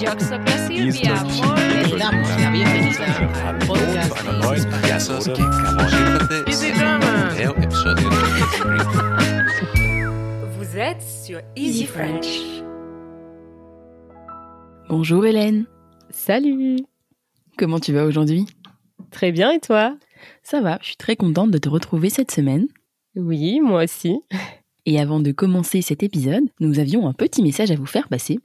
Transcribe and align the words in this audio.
Yo 0.00 0.10
soy 0.18 0.38
Silvia. 0.66 1.24
Muy 1.24 1.98
damos 1.98 2.28
la 2.40 2.50
bienvenida 2.50 3.48
al 3.48 3.58
podcast 3.58 5.38
Easy 6.46 6.72
Drama. 6.72 7.36
É 7.38 7.50
o 7.50 7.56
episódio 7.62 8.08
Vous 10.56 10.78
êtes 10.78 11.02
sur 11.02 11.40
Easy 11.54 11.86
French. 11.86 12.62
Bonjour 14.88 15.26
Hélène, 15.26 15.66
Salut 16.10 16.78
comment 17.60 17.78
tu 17.78 17.92
vas 17.92 18.06
aujourd'hui? 18.06 18.46
Très 19.10 19.32
bien 19.32 19.50
et 19.50 19.60
toi? 19.60 19.98
Ça 20.42 20.62
va, 20.62 20.78
je 20.80 20.86
suis 20.88 20.96
très 20.96 21.14
contente 21.14 21.50
de 21.50 21.58
te 21.58 21.68
retrouver 21.68 22.08
cette 22.08 22.30
semaine. 22.30 22.68
Oui, 23.16 23.60
moi 23.60 23.84
aussi. 23.84 24.18
Et 24.86 24.98
avant 24.98 25.20
de 25.20 25.30
commencer 25.30 25.82
cet 25.82 26.02
épisode, 26.02 26.44
nous 26.58 26.78
avions 26.78 27.06
un 27.06 27.12
petit 27.12 27.42
message 27.42 27.70
à 27.70 27.76
vous 27.76 27.86
faire 27.86 28.08
passer. 28.08 28.40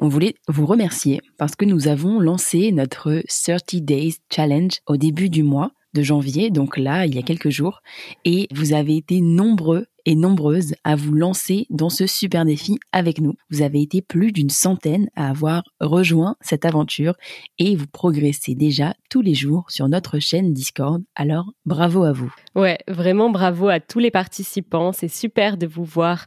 On 0.00 0.06
voulait 0.06 0.34
vous 0.46 0.64
remercier 0.64 1.20
parce 1.38 1.56
que 1.56 1.64
nous 1.64 1.88
avons 1.88 2.20
lancé 2.20 2.70
notre 2.70 3.20
30 3.26 3.82
Days 3.82 4.18
Challenge 4.30 4.78
au 4.86 4.96
début 4.96 5.28
du 5.28 5.42
mois 5.42 5.72
de 5.92 6.02
janvier, 6.02 6.50
donc 6.50 6.76
là, 6.76 7.06
il 7.06 7.16
y 7.16 7.18
a 7.18 7.22
quelques 7.22 7.48
jours, 7.48 7.80
et 8.24 8.46
vous 8.52 8.74
avez 8.74 8.96
été 8.96 9.20
nombreux 9.20 9.86
et 10.04 10.14
nombreuses 10.14 10.74
à 10.84 10.94
vous 10.94 11.14
lancer 11.14 11.66
dans 11.70 11.88
ce 11.88 12.06
super 12.06 12.44
défi 12.44 12.78
avec 12.92 13.20
nous. 13.20 13.34
Vous 13.50 13.62
avez 13.62 13.82
été 13.82 14.00
plus 14.00 14.30
d'une 14.30 14.50
centaine 14.50 15.08
à 15.16 15.30
avoir 15.30 15.64
rejoint 15.80 16.36
cette 16.40 16.64
aventure 16.64 17.14
et 17.58 17.74
vous 17.74 17.86
progressez 17.88 18.54
déjà 18.54 18.94
tous 19.10 19.22
les 19.22 19.34
jours 19.34 19.64
sur 19.68 19.88
notre 19.88 20.20
chaîne 20.20 20.52
Discord, 20.52 21.02
alors 21.16 21.52
bravo 21.66 22.04
à 22.04 22.12
vous. 22.12 22.32
Ouais, 22.54 22.78
vraiment 22.86 23.30
bravo 23.30 23.68
à 23.68 23.80
tous 23.80 23.98
les 23.98 24.12
participants. 24.12 24.92
C'est 24.92 25.08
super 25.08 25.56
de 25.56 25.66
vous 25.66 25.84
voir 25.84 26.26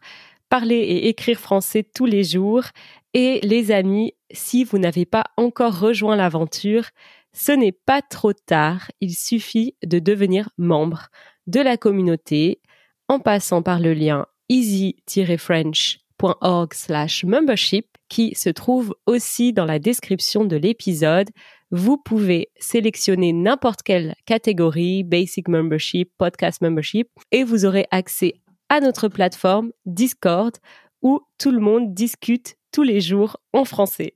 parler 0.49 0.75
et 0.75 1.07
écrire 1.07 1.39
français 1.39 1.83
tous 1.83 2.05
les 2.05 2.23
jours. 2.25 2.65
Et 3.13 3.41
les 3.43 3.71
amis, 3.71 4.13
si 4.31 4.63
vous 4.63 4.77
n'avez 4.77 5.05
pas 5.05 5.25
encore 5.37 5.79
rejoint 5.79 6.15
l'aventure, 6.15 6.85
ce 7.33 7.51
n'est 7.51 7.73
pas 7.73 8.01
trop 8.01 8.33
tard. 8.33 8.89
Il 9.01 9.13
suffit 9.13 9.75
de 9.83 9.99
devenir 9.99 10.49
membre 10.57 11.09
de 11.47 11.59
la 11.59 11.75
communauté 11.77 12.61
en 13.07 13.19
passant 13.19 13.61
par 13.61 13.79
le 13.79 13.93
lien 13.93 14.25
easy-french.org 14.49 16.73
slash 16.73 17.23
membership 17.23 17.85
qui 18.09 18.33
se 18.35 18.49
trouve 18.49 18.95
aussi 19.05 19.53
dans 19.53 19.65
la 19.65 19.77
description 19.79 20.43
de 20.45 20.57
l'épisode. 20.57 21.29
Vous 21.71 21.97
pouvez 21.97 22.49
sélectionner 22.59 23.31
n'importe 23.31 23.81
quelle 23.81 24.15
catégorie, 24.25 25.03
basic 25.03 25.47
membership, 25.47 26.11
podcast 26.17 26.61
membership, 26.61 27.07
et 27.31 27.45
vous 27.45 27.65
aurez 27.65 27.87
accès 27.91 28.33
à 28.67 28.81
notre 28.81 29.07
plateforme 29.07 29.71
Discord 29.85 30.53
où 31.01 31.21
tout 31.37 31.51
le 31.51 31.59
monde 31.59 31.93
discute 31.93 32.57
tous 32.71 32.83
les 32.83 33.01
jours 33.01 33.37
en 33.53 33.65
français. 33.65 34.15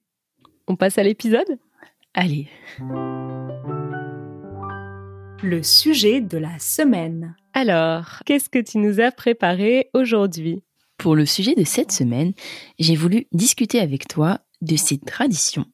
On 0.67 0.75
passe 0.75 0.97
à 0.97 1.03
l'épisode? 1.03 1.59
Allez, 2.13 2.47
Le 5.43 5.61
sujet 5.61 6.21
de 6.21 6.37
la 6.37 6.57
semaine. 6.59 7.35
Alors, 7.53 8.21
qu'est-ce 8.25 8.49
que 8.49 8.59
tu 8.59 8.77
nous 8.77 8.99
as 8.99 9.11
préparé 9.11 9.89
aujourd'hui? 9.93 10.63
Pour 10.97 11.15
le 11.15 11.25
sujet 11.25 11.55
de 11.55 11.65
cette 11.65 11.91
semaine, 11.91 12.33
j'ai 12.79 12.95
voulu 12.95 13.27
discuter 13.33 13.79
avec 13.79 14.07
toi 14.07 14.39
de 14.61 14.77
ces 14.77 14.97
traditions 14.97 15.65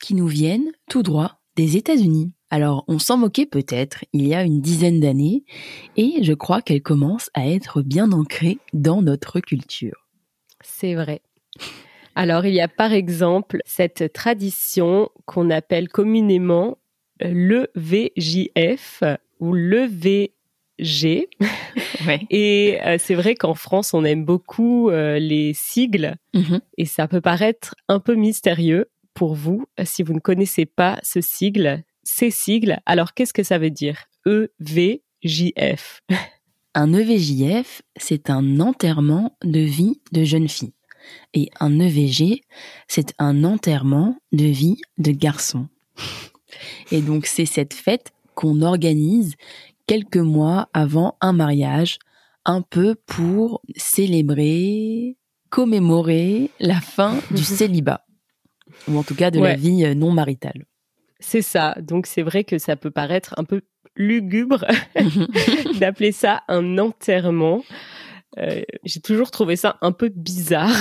qui 0.00 0.14
nous 0.14 0.26
viennent 0.26 0.72
tout 0.90 1.02
droit 1.02 1.40
des 1.56 1.76
États-Unis. 1.76 2.34
Alors, 2.50 2.84
on 2.88 2.98
s'en 2.98 3.16
moquait 3.16 3.46
peut-être 3.46 4.04
il 4.12 4.26
y 4.26 4.34
a 4.34 4.42
une 4.42 4.60
dizaine 4.60 5.00
d'années, 5.00 5.44
et 5.96 6.22
je 6.22 6.32
crois 6.32 6.60
qu'elles 6.60 6.82
commencent 6.82 7.30
à 7.34 7.48
être 7.48 7.82
bien 7.82 8.12
ancrées 8.12 8.58
dans 8.72 9.00
notre 9.00 9.40
culture. 9.40 10.08
C'est 10.60 10.94
vrai. 10.94 11.22
Alors, 12.14 12.46
il 12.46 12.54
y 12.54 12.60
a 12.60 12.68
par 12.68 12.92
exemple 12.92 13.60
cette 13.64 14.12
tradition 14.12 15.10
qu'on 15.26 15.50
appelle 15.50 15.88
communément 15.88 16.78
le 17.20 17.68
VJF 17.74 19.02
ou 19.40 19.52
le. 19.52 19.88
Ouais. 22.06 22.20
Et 22.30 22.78
euh, 22.84 22.96
c'est 22.98 23.14
vrai 23.14 23.34
qu'en 23.36 23.54
France, 23.54 23.94
on 23.94 24.04
aime 24.04 24.24
beaucoup 24.24 24.90
euh, 24.90 25.18
les 25.18 25.52
sigles 25.54 26.16
Mhm. 26.34 26.60
et 26.76 26.84
ça 26.84 27.06
peut 27.08 27.20
paraître 27.20 27.74
un 27.88 28.00
peu 28.00 28.14
mystérieux 28.14 28.90
pour 29.14 29.34
vous 29.34 29.64
euh, 29.78 29.84
si 29.86 30.02
vous 30.02 30.12
ne 30.12 30.18
connaissez 30.18 30.66
pas 30.66 30.98
ce 31.02 31.20
sigle, 31.20 31.82
ces 32.02 32.30
sigles. 32.30 32.80
Alors, 32.86 33.14
qu'est-ce 33.14 33.32
que 33.32 33.44
ça 33.44 33.58
veut 33.58 33.70
dire 33.70 34.04
EVJF. 34.26 36.02
Un 36.74 36.92
EVJF, 36.92 37.82
c'est 37.96 38.28
un 38.28 38.58
enterrement 38.60 39.36
de 39.44 39.60
vie 39.60 40.00
de 40.12 40.24
jeune 40.24 40.48
fille. 40.48 40.72
Et 41.32 41.50
un 41.60 41.78
EVG, 41.78 42.42
c'est 42.88 43.12
un 43.18 43.44
enterrement 43.44 44.16
de 44.32 44.44
vie 44.44 44.80
de 44.98 45.10
garçon. 45.12 45.68
Et 46.90 47.00
donc 47.00 47.26
c'est 47.26 47.46
cette 47.46 47.74
fête 47.74 48.12
qu'on 48.34 48.62
organise 48.62 49.34
quelques 49.86 50.16
mois 50.16 50.68
avant 50.72 51.16
un 51.20 51.32
mariage, 51.32 51.98
un 52.44 52.62
peu 52.62 52.94
pour 53.06 53.62
célébrer, 53.76 55.16
commémorer 55.50 56.50
la 56.60 56.80
fin 56.80 57.18
du 57.30 57.44
célibat. 57.44 58.04
Ou 58.88 58.98
en 58.98 59.02
tout 59.02 59.14
cas 59.14 59.30
de 59.30 59.40
la 59.40 59.54
vie 59.54 59.84
euh, 59.84 59.94
non 59.94 60.10
maritale. 60.10 60.64
C'est 61.20 61.42
ça. 61.42 61.74
Donc, 61.80 62.06
c'est 62.06 62.22
vrai 62.22 62.44
que 62.44 62.58
ça 62.58 62.76
peut 62.76 62.90
paraître 62.90 63.34
un 63.38 63.44
peu 63.44 63.62
lugubre 63.96 64.64
d'appeler 65.80 66.12
ça 66.12 66.42
un 66.48 66.78
enterrement. 66.78 67.62
Euh, 68.38 68.62
J'ai 68.84 69.00
toujours 69.00 69.30
trouvé 69.30 69.56
ça 69.56 69.76
un 69.80 69.92
peu 69.92 70.10
bizarre. 70.14 70.74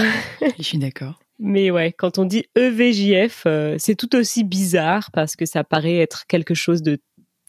Je 0.58 0.64
suis 0.64 0.78
d'accord. 0.78 1.20
Mais 1.40 1.72
ouais, 1.72 1.92
quand 1.92 2.20
on 2.20 2.26
dit 2.26 2.46
EVJF, 2.56 3.44
euh, 3.46 3.76
c'est 3.78 3.96
tout 3.96 4.16
aussi 4.16 4.44
bizarre 4.44 5.10
parce 5.12 5.36
que 5.36 5.46
ça 5.46 5.64
paraît 5.64 5.98
être 5.98 6.26
quelque 6.28 6.54
chose 6.54 6.82
de 6.82 7.00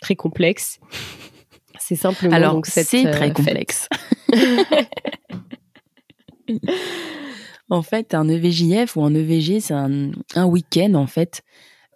très 0.00 0.16
complexe. 0.16 0.78
C'est 1.78 1.97
simplement 1.97 2.34
Alors, 2.34 2.54
donc 2.54 2.66
cette, 2.66 2.87
c'est 2.87 3.06
euh, 3.06 3.12
très 3.12 3.32
complexe. 3.32 3.88
en 7.69 7.82
fait, 7.82 8.15
un 8.15 8.28
EVJF 8.28 8.97
ou 8.97 9.04
un 9.04 9.15
EVG, 9.15 9.60
c'est 9.60 9.75
un, 9.75 10.10
un 10.34 10.44
week-end, 10.47 10.94
en 10.94 11.06
fait, 11.06 11.42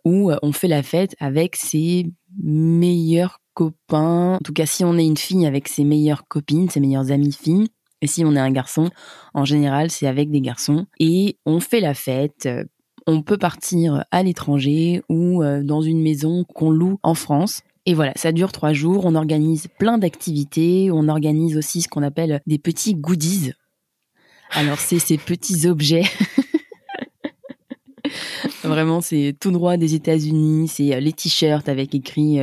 où 0.05 0.31
on 0.43 0.53
fait 0.53 0.69
la 0.69 0.83
fête 0.83 1.15
avec 1.21 1.57
ses 1.57 2.07
meilleurs 2.43 3.41
copains. 3.55 4.35
En 4.35 4.39
tout 4.45 4.53
cas, 4.53 4.67
si 4.67 4.85
on 4.85 4.97
est 4.99 5.07
une 5.07 5.17
fille, 5.17 5.47
avec 5.47 5.69
ses 5.69 5.85
meilleures 5.85 6.29
copines, 6.29 6.69
ses 6.71 6.81
meilleures 6.81 7.11
amies 7.11 7.33
filles. 7.33 7.69
Et 8.01 8.07
si 8.07 8.25
on 8.25 8.35
est 8.37 8.41
un 8.41 8.51
garçon, 8.51 8.91
en 9.35 9.45
général, 9.45 9.91
c'est 9.91 10.07
avec 10.07 10.31
des 10.31 10.41
garçons. 10.41 10.87
Et 11.01 11.39
on 11.47 11.61
fait 11.61 11.81
la 11.81 11.95
fête. 11.95 12.47
euh, 12.47 12.65
On 13.07 13.23
peut 13.23 13.39
partir 13.39 14.05
à 14.11 14.23
l'étranger 14.23 15.03
ou 15.09 15.43
euh, 15.43 15.63
dans 15.65 15.83
une 15.83 16.03
maison 16.03 16.45
qu'on 16.45 16.71
loue 16.71 16.99
en 17.03 17.15
France. 17.15 17.63
Et 17.87 17.95
voilà, 17.95 18.13
ça 18.17 18.33
dure 18.33 18.53
trois 18.53 18.73
jours. 18.73 19.07
On 19.07 19.15
organise 19.15 19.69
plein 19.79 19.99
d'activités. 19.99 20.91
On 20.93 21.09
organise 21.09 21.57
aussi 21.57 21.83
ce 21.83 21.89
qu'on 21.89 22.03
appelle 22.03 22.41
des 22.47 22.59
petits 22.59 22.95
goodies. 22.95 23.53
Alors, 24.53 24.79
c'est 24.79 24.99
ces 24.99 25.19
petits 25.19 25.67
objets. 25.67 26.05
Vraiment, 28.63 29.01
c'est 29.01 29.35
tout 29.39 29.51
droit 29.51 29.77
des 29.77 29.95
États-Unis. 29.95 30.69
C'est 30.69 30.95
euh, 30.95 31.01
les 31.01 31.13
t-shirts 31.13 31.69
avec 31.69 31.95
écrit 31.95 32.39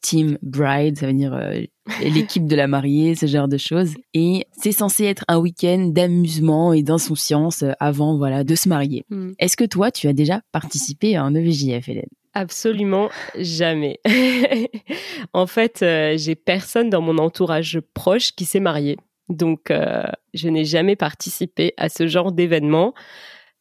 Team 0.00 0.38
Bride, 0.42 0.98
ça 0.98 1.06
veut 1.06 1.12
dire 1.12 1.34
euh, 1.34 1.62
l'équipe 2.02 2.46
de 2.46 2.56
la 2.56 2.66
mariée, 2.66 3.14
ce 3.14 3.26
genre 3.26 3.48
de 3.48 3.58
choses. 3.58 3.94
Et 4.14 4.46
c'est 4.52 4.72
censé 4.72 5.04
être 5.04 5.24
un 5.28 5.38
week-end 5.38 5.90
d'amusement 5.92 6.72
et 6.72 6.82
d'insouciance 6.82 7.62
euh, 7.62 7.72
avant, 7.80 8.16
voilà, 8.16 8.44
de 8.44 8.54
se 8.54 8.68
marier. 8.68 9.04
Hmm. 9.10 9.32
Est-ce 9.38 9.56
que 9.56 9.64
toi, 9.64 9.90
tu 9.90 10.08
as 10.08 10.12
déjà 10.12 10.40
participé 10.52 11.16
à 11.16 11.24
un 11.24 11.34
EVJF, 11.34 11.88
Hélène? 11.88 12.08
Absolument 12.34 13.10
jamais. 13.36 13.98
en 15.32 15.46
fait, 15.46 15.82
euh, 15.82 16.14
j'ai 16.16 16.36
personne 16.36 16.90
dans 16.90 17.00
mon 17.00 17.18
entourage 17.18 17.80
proche 17.94 18.32
qui 18.32 18.44
s'est 18.44 18.60
marié. 18.60 18.96
Donc, 19.28 19.70
euh, 19.70 20.04
je 20.34 20.48
n'ai 20.48 20.64
jamais 20.64 20.96
participé 20.96 21.74
à 21.76 21.88
ce 21.88 22.06
genre 22.06 22.32
d'événement. 22.32 22.94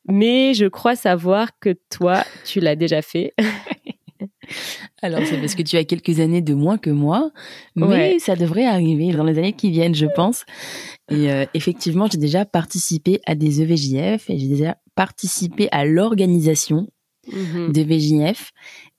Mais 0.07 0.53
je 0.53 0.65
crois 0.65 0.95
savoir 0.95 1.57
que 1.59 1.75
toi, 1.89 2.23
tu 2.45 2.59
l'as 2.59 2.75
déjà 2.75 3.01
fait. 3.01 3.33
Alors, 5.01 5.21
c'est 5.25 5.37
parce 5.39 5.53
que 5.55 5.61
tu 5.69 5.77
as 5.77 5.83
quelques 5.83 6.19
années 6.19 6.41
de 6.41 6.53
moins 6.53 6.77
que 6.77 6.89
moi, 6.89 7.31
mais 7.75 7.85
Ouais. 7.85 8.17
ça 8.19 8.35
devrait 8.35 8.65
arriver 8.65 9.11
dans 9.13 9.23
les 9.23 9.37
années 9.37 9.53
qui 9.53 9.69
viennent, 9.71 9.93
je 9.95 10.07
pense. 10.15 10.43
Et 11.11 11.31
euh, 11.31 11.45
effectivement, 11.53 12.07
j'ai 12.11 12.17
déjà 12.17 12.45
participé 12.45 13.19
à 13.25 13.35
des 13.35 13.61
E 13.61 13.63
EVJF 13.63 14.29
et 14.29 14.37
j'ai 14.39 14.47
déjà 14.47 14.77
participé 14.95 15.67
à 15.71 15.85
l'organisation 15.85 16.87
Mhm. 17.31 17.73
des 17.73 17.83
VJF. 17.83 18.51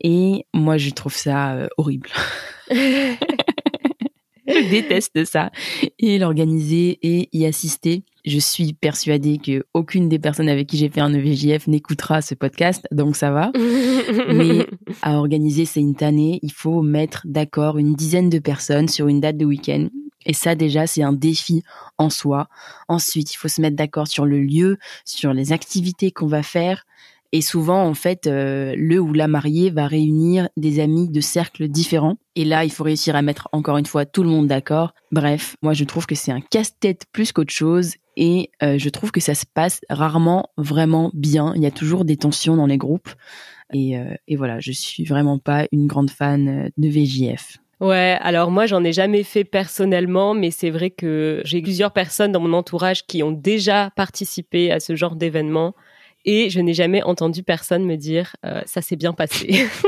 Et 0.02 0.44
moi, 0.54 0.76
je 0.76 0.90
trouve 0.90 1.14
ça 1.14 1.54
euh, 1.54 1.68
horrible. 1.78 2.10
Je 4.46 4.70
déteste 4.70 5.24
ça. 5.26 5.50
Et 5.98 6.18
l'organiser 6.18 6.98
et 7.02 7.28
y 7.32 7.44
assister. 7.44 8.02
Je 8.28 8.38
suis 8.38 8.74
persuadée 8.74 9.38
que 9.38 9.64
aucune 9.72 10.10
des 10.10 10.18
personnes 10.18 10.50
avec 10.50 10.66
qui 10.66 10.76
j'ai 10.76 10.90
fait 10.90 11.00
un 11.00 11.14
EVJF 11.14 11.66
n'écoutera 11.66 12.20
ce 12.20 12.34
podcast, 12.34 12.86
donc 12.92 13.16
ça 13.16 13.30
va. 13.30 13.52
Mais 14.28 14.66
à 15.00 15.14
organiser, 15.14 15.64
c'est 15.64 15.80
une 15.80 15.94
tannée. 15.94 16.38
Il 16.42 16.52
faut 16.52 16.82
mettre 16.82 17.22
d'accord 17.24 17.78
une 17.78 17.94
dizaine 17.94 18.28
de 18.28 18.38
personnes 18.38 18.86
sur 18.86 19.08
une 19.08 19.20
date 19.20 19.38
de 19.38 19.46
week-end. 19.46 19.88
Et 20.26 20.34
ça, 20.34 20.54
déjà, 20.54 20.86
c'est 20.86 21.02
un 21.02 21.14
défi 21.14 21.62
en 21.96 22.10
soi. 22.10 22.48
Ensuite, 22.86 23.32
il 23.32 23.38
faut 23.38 23.48
se 23.48 23.62
mettre 23.62 23.76
d'accord 23.76 24.08
sur 24.08 24.26
le 24.26 24.42
lieu, 24.42 24.76
sur 25.06 25.32
les 25.32 25.52
activités 25.52 26.10
qu'on 26.10 26.26
va 26.26 26.42
faire. 26.42 26.84
Et 27.32 27.42
souvent, 27.42 27.84
en 27.84 27.94
fait, 27.94 28.26
euh, 28.26 28.74
le 28.76 28.98
ou 28.98 29.12
la 29.12 29.28
mariée 29.28 29.70
va 29.70 29.86
réunir 29.86 30.48
des 30.56 30.80
amis 30.80 31.08
de 31.08 31.20
cercles 31.20 31.68
différents. 31.68 32.16
Et 32.36 32.44
là, 32.44 32.64
il 32.64 32.70
faut 32.70 32.84
réussir 32.84 33.16
à 33.16 33.22
mettre 33.22 33.48
encore 33.52 33.76
une 33.76 33.86
fois 33.86 34.06
tout 34.06 34.22
le 34.22 34.30
monde 34.30 34.46
d'accord. 34.46 34.94
Bref, 35.12 35.56
moi, 35.60 35.74
je 35.74 35.84
trouve 35.84 36.06
que 36.06 36.14
c'est 36.14 36.32
un 36.32 36.40
casse-tête 36.40 37.04
plus 37.12 37.32
qu'autre 37.32 37.52
chose. 37.52 37.94
Et 38.16 38.50
euh, 38.62 38.78
je 38.78 38.88
trouve 38.88 39.12
que 39.12 39.20
ça 39.20 39.34
se 39.34 39.44
passe 39.52 39.80
rarement 39.90 40.48
vraiment 40.56 41.10
bien. 41.12 41.52
Il 41.54 41.62
y 41.62 41.66
a 41.66 41.70
toujours 41.70 42.04
des 42.04 42.16
tensions 42.16 42.56
dans 42.56 42.66
les 42.66 42.78
groupes. 42.78 43.10
Et, 43.74 43.98
euh, 43.98 44.14
et 44.26 44.36
voilà, 44.36 44.58
je 44.60 44.72
suis 44.72 45.04
vraiment 45.04 45.38
pas 45.38 45.66
une 45.70 45.86
grande 45.86 46.10
fan 46.10 46.70
de 46.76 46.88
VJF. 46.88 47.58
Ouais, 47.80 48.18
alors 48.22 48.50
moi 48.50 48.66
j'en 48.66 48.82
ai 48.82 48.92
jamais 48.92 49.22
fait 49.22 49.44
personnellement, 49.44 50.34
mais 50.34 50.50
c'est 50.50 50.70
vrai 50.70 50.90
que 50.90 51.40
j'ai 51.44 51.62
plusieurs 51.62 51.92
personnes 51.92 52.32
dans 52.32 52.40
mon 52.40 52.52
entourage 52.52 53.06
qui 53.06 53.22
ont 53.22 53.30
déjà 53.30 53.90
participé 53.94 54.72
à 54.72 54.80
ce 54.80 54.96
genre 54.96 55.14
d'événement 55.14 55.74
et 56.28 56.50
je 56.50 56.60
n'ai 56.60 56.74
jamais 56.74 57.02
entendu 57.02 57.42
personne 57.42 57.86
me 57.86 57.96
dire 57.96 58.36
euh, 58.44 58.60
ça 58.66 58.82
s'est 58.82 58.96
bien 58.96 59.14
passé. 59.14 59.66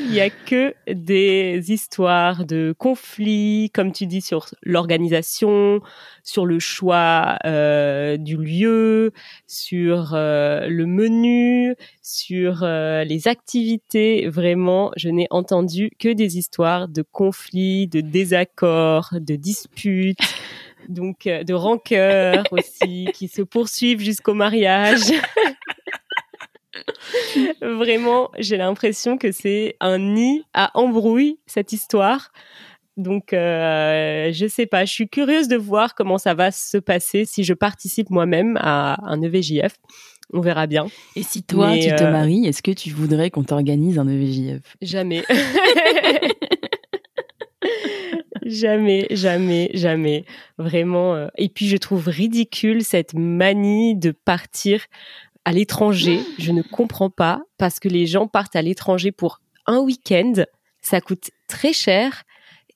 Il 0.00 0.12
y 0.12 0.20
a 0.20 0.28
que 0.28 0.74
des 0.92 1.72
histoires 1.72 2.44
de 2.44 2.74
conflits, 2.76 3.70
comme 3.72 3.92
tu 3.92 4.06
dis, 4.06 4.20
sur 4.20 4.46
l'organisation, 4.62 5.80
sur 6.24 6.46
le 6.46 6.58
choix 6.58 7.36
euh, 7.44 8.16
du 8.16 8.36
lieu, 8.36 9.12
sur 9.46 10.14
euh, 10.14 10.66
le 10.66 10.86
menu, 10.86 11.76
sur 12.02 12.64
euh, 12.64 13.04
les 13.04 13.28
activités. 13.28 14.28
Vraiment, 14.28 14.90
je 14.96 15.10
n'ai 15.10 15.28
entendu 15.30 15.90
que 15.98 16.12
des 16.12 16.38
histoires 16.38 16.88
de 16.88 17.02
conflits, 17.02 17.86
de 17.86 18.00
désaccords, 18.00 19.10
de 19.12 19.36
disputes. 19.36 20.18
Donc 20.88 21.26
euh, 21.26 21.44
de 21.44 21.54
rancœurs 21.54 22.44
aussi 22.52 23.08
qui 23.14 23.28
se 23.28 23.42
poursuivent 23.42 24.00
jusqu'au 24.00 24.34
mariage. 24.34 25.02
Vraiment, 27.60 28.30
j'ai 28.38 28.56
l'impression 28.56 29.16
que 29.18 29.32
c'est 29.32 29.76
un 29.80 29.98
nid 29.98 30.44
à 30.52 30.70
embrouille 30.74 31.38
cette 31.46 31.72
histoire. 31.72 32.32
Donc, 32.96 33.32
euh, 33.32 34.30
je 34.32 34.46
sais 34.46 34.66
pas. 34.66 34.84
Je 34.84 34.92
suis 34.92 35.08
curieuse 35.08 35.48
de 35.48 35.56
voir 35.56 35.94
comment 35.94 36.18
ça 36.18 36.34
va 36.34 36.50
se 36.50 36.78
passer 36.78 37.24
si 37.24 37.42
je 37.42 37.54
participe 37.54 38.10
moi-même 38.10 38.56
à 38.60 38.96
un 39.04 39.20
EVJF. 39.20 39.74
On 40.32 40.40
verra 40.40 40.66
bien. 40.66 40.86
Et 41.16 41.22
si 41.22 41.42
toi, 41.42 41.70
Mais, 41.70 41.80
tu 41.80 41.94
te 41.94 42.04
euh, 42.04 42.10
maries, 42.10 42.46
est-ce 42.46 42.62
que 42.62 42.70
tu 42.70 42.90
voudrais 42.90 43.30
qu'on 43.30 43.44
t'organise 43.44 43.98
un 43.98 44.08
EVJF 44.08 44.76
Jamais. 44.80 45.22
jamais, 48.44 49.06
jamais, 49.10 49.70
jamais. 49.74 50.24
Vraiment. 50.58 51.14
euh. 51.14 51.28
Et 51.36 51.48
puis, 51.48 51.66
je 51.66 51.76
trouve 51.76 52.08
ridicule 52.08 52.84
cette 52.84 53.14
manie 53.14 53.96
de 53.96 54.10
partir 54.10 54.80
à 55.44 55.52
l'étranger. 55.52 56.20
Je 56.38 56.52
ne 56.52 56.62
comprends 56.62 57.10
pas 57.10 57.42
parce 57.58 57.80
que 57.80 57.88
les 57.88 58.06
gens 58.06 58.26
partent 58.26 58.56
à 58.56 58.62
l'étranger 58.62 59.12
pour 59.12 59.40
un 59.66 59.78
week-end. 59.78 60.32
Ça 60.80 61.00
coûte 61.00 61.30
très 61.48 61.72
cher. 61.72 62.24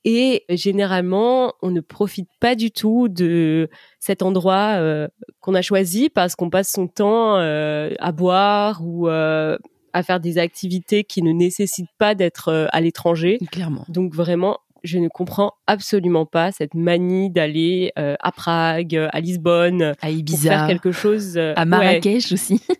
Et 0.04 0.44
généralement, 0.48 1.52
on 1.60 1.70
ne 1.70 1.80
profite 1.80 2.28
pas 2.40 2.54
du 2.54 2.70
tout 2.70 3.08
de 3.08 3.68
cet 3.98 4.22
endroit 4.22 4.76
euh, 4.76 5.08
qu'on 5.40 5.54
a 5.54 5.62
choisi 5.62 6.08
parce 6.08 6.36
qu'on 6.36 6.50
passe 6.50 6.70
son 6.72 6.86
temps 6.86 7.36
euh, 7.36 7.92
à 7.98 8.12
boire 8.12 8.80
ou 8.82 9.08
euh, 9.08 9.58
à 9.92 10.02
faire 10.02 10.20
des 10.20 10.38
activités 10.38 11.04
qui 11.04 11.20
ne 11.22 11.32
nécessitent 11.32 11.90
pas 11.98 12.14
d'être 12.14 12.68
à 12.72 12.80
l'étranger. 12.80 13.38
Clairement. 13.50 13.84
Donc 13.88 14.14
vraiment, 14.14 14.58
je 14.84 14.98
ne 14.98 15.08
comprends 15.08 15.52
absolument 15.66 16.26
pas 16.26 16.52
cette 16.52 16.74
manie 16.74 17.30
d'aller 17.30 17.92
euh, 17.98 18.14
à 18.20 18.32
Prague, 18.32 18.94
euh, 18.96 19.08
à 19.12 19.20
Lisbonne, 19.20 19.82
À 19.82 19.92
pour 19.94 20.00
faire 20.00 20.10
Ibiza, 20.12 20.66
quelque 20.66 20.92
chose. 20.92 21.36
euh, 21.36 21.52
à 21.56 21.64
Marrakech 21.64 22.32
aussi. 22.32 22.60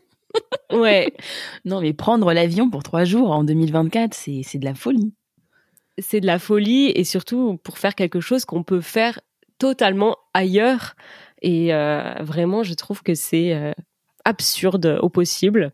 Ouais, 0.72 1.12
non, 1.64 1.80
mais 1.80 1.92
prendre 1.94 2.32
l'avion 2.32 2.68
pour 2.70 2.82
trois 2.82 3.04
jours 3.04 3.30
en 3.30 3.42
2024, 3.44 4.12
c'est 4.14 4.42
c'est 4.44 4.58
de 4.58 4.64
la 4.66 4.74
folie. 4.74 5.14
c'est 5.98 6.20
de 6.20 6.26
la 6.26 6.38
folie 6.38 6.90
et 6.94 7.02
surtout 7.04 7.58
pour 7.64 7.78
faire 7.78 7.94
quelque 7.94 8.20
chose 8.20 8.44
qu'on 8.44 8.62
peut 8.62 8.82
faire 8.82 9.18
totalement 9.58 10.16
ailleurs. 10.34 10.94
Et 11.42 11.74
euh, 11.74 12.14
vraiment, 12.20 12.62
je 12.62 12.74
trouve 12.74 13.02
que 13.02 13.14
c'est 13.14 13.74
absurde 14.24 14.98
au 15.02 15.08
possible. 15.08 15.72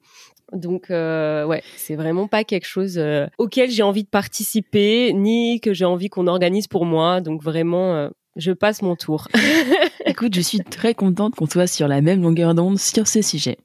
Donc, 0.54 0.90
euh, 0.90 1.44
ouais, 1.44 1.62
c'est 1.76 1.96
vraiment 1.96 2.28
pas 2.28 2.44
quelque 2.44 2.66
chose 2.66 2.96
euh, 2.96 3.26
auquel 3.38 3.70
j'ai 3.70 3.82
envie 3.82 4.04
de 4.04 4.08
participer, 4.08 5.12
ni 5.12 5.60
que 5.60 5.74
j'ai 5.74 5.84
envie 5.84 6.08
qu'on 6.08 6.26
organise 6.26 6.68
pour 6.68 6.86
moi. 6.86 7.20
Donc, 7.20 7.42
vraiment, 7.42 7.94
euh, 7.94 8.08
je 8.36 8.52
passe 8.52 8.82
mon 8.82 8.96
tour. 8.96 9.28
Écoute, 10.06 10.34
je 10.34 10.40
suis 10.40 10.60
très 10.60 10.94
contente 10.94 11.34
qu'on 11.34 11.46
soit 11.46 11.66
sur 11.66 11.88
la 11.88 12.00
même 12.00 12.22
longueur 12.22 12.54
d'onde 12.54 12.78
sur 12.78 13.06
ce 13.06 13.22
sujet. 13.22 13.58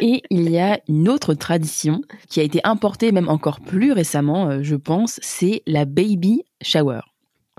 Et 0.00 0.22
il 0.30 0.50
y 0.50 0.58
a 0.58 0.78
une 0.88 1.08
autre 1.08 1.34
tradition 1.34 2.02
qui 2.28 2.38
a 2.38 2.44
été 2.44 2.60
importée 2.62 3.10
même 3.10 3.28
encore 3.28 3.60
plus 3.60 3.90
récemment, 3.90 4.62
je 4.62 4.76
pense, 4.76 5.18
c'est 5.20 5.62
la 5.66 5.84
baby 5.84 6.44
shower. 6.62 7.00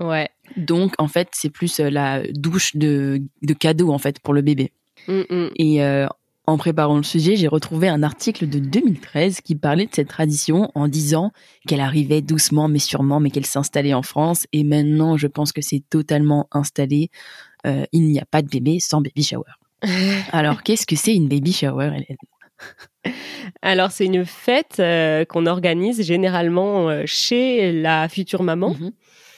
ouais. 0.00 0.30
Donc, 0.56 0.94
en 0.98 1.08
fait, 1.08 1.28
c'est 1.32 1.50
plus 1.50 1.80
la 1.80 2.22
douche 2.32 2.76
de, 2.76 3.20
de 3.42 3.52
cadeau, 3.54 3.92
en 3.92 3.98
fait, 3.98 4.18
pour 4.20 4.32
le 4.32 4.40
bébé. 4.40 4.72
Mm, 5.08 5.22
mm. 5.30 5.50
Et 5.56 5.82
euh, 5.82 6.06
en 6.46 6.58
préparant 6.58 6.96
le 6.96 7.02
sujet, 7.02 7.36
j'ai 7.36 7.48
retrouvé 7.48 7.88
un 7.88 8.02
article 8.02 8.48
de 8.48 8.58
2013 8.58 9.40
qui 9.40 9.54
parlait 9.54 9.86
de 9.86 9.94
cette 9.94 10.08
tradition 10.08 10.70
en 10.74 10.88
disant 10.88 11.32
qu'elle 11.66 11.80
arrivait 11.80 12.20
doucement 12.20 12.68
mais 12.68 12.78
sûrement, 12.78 13.18
mais 13.18 13.30
qu'elle 13.30 13.46
s'installait 13.46 13.94
en 13.94 14.02
France. 14.02 14.46
Et 14.52 14.62
maintenant, 14.62 15.16
je 15.16 15.26
pense 15.26 15.52
que 15.52 15.62
c'est 15.62 15.82
totalement 15.88 16.48
installé. 16.52 17.10
Euh, 17.66 17.84
il 17.92 18.08
n'y 18.08 18.20
a 18.20 18.26
pas 18.26 18.42
de 18.42 18.48
bébé 18.48 18.78
sans 18.78 19.00
baby 19.00 19.22
shower. 19.22 19.44
Alors, 20.32 20.62
qu'est-ce 20.62 20.86
que 20.86 20.96
c'est 20.96 21.14
une 21.14 21.28
baby 21.28 21.52
shower, 21.52 21.86
Hélène? 21.86 22.16
Alors, 23.62 23.90
c'est 23.90 24.06
une 24.06 24.24
fête 24.24 24.76
euh, 24.80 25.24
qu'on 25.24 25.46
organise 25.46 26.02
généralement 26.02 26.88
euh, 26.88 27.02
chez 27.06 27.72
la 27.72 28.08
future 28.08 28.42
maman. 28.42 28.74
Mhm. 28.78 28.92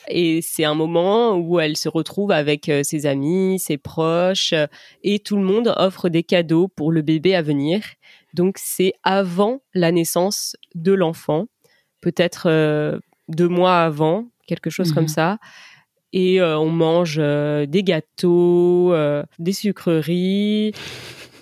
Et 0.09 0.41
c'est 0.41 0.63
un 0.63 0.73
moment 0.75 1.35
où 1.35 1.59
elle 1.59 1.77
se 1.77 1.89
retrouve 1.89 2.31
avec 2.31 2.69
euh, 2.69 2.83
ses 2.83 3.05
amis, 3.05 3.59
ses 3.59 3.77
proches, 3.77 4.53
euh, 4.53 4.67
et 5.03 5.19
tout 5.19 5.35
le 5.35 5.43
monde 5.43 5.73
offre 5.77 6.09
des 6.09 6.23
cadeaux 6.23 6.67
pour 6.67 6.91
le 6.91 7.01
bébé 7.01 7.35
à 7.35 7.41
venir. 7.41 7.81
Donc 8.33 8.57
c'est 8.59 8.93
avant 9.03 9.61
la 9.73 9.91
naissance 9.91 10.55
de 10.75 10.93
l'enfant, 10.93 11.47
peut-être 12.01 12.47
euh, 12.47 12.99
deux 13.27 13.47
mois 13.47 13.81
avant, 13.81 14.27
quelque 14.47 14.69
chose 14.69 14.91
comme 14.91 15.07
ça. 15.07 15.39
Et 16.13 16.39
euh, 16.39 16.57
on 16.57 16.69
mange 16.69 17.17
euh, 17.19 17.65
des 17.65 17.83
gâteaux, 17.83 18.93
des 19.39 19.53
sucreries. 19.53 20.71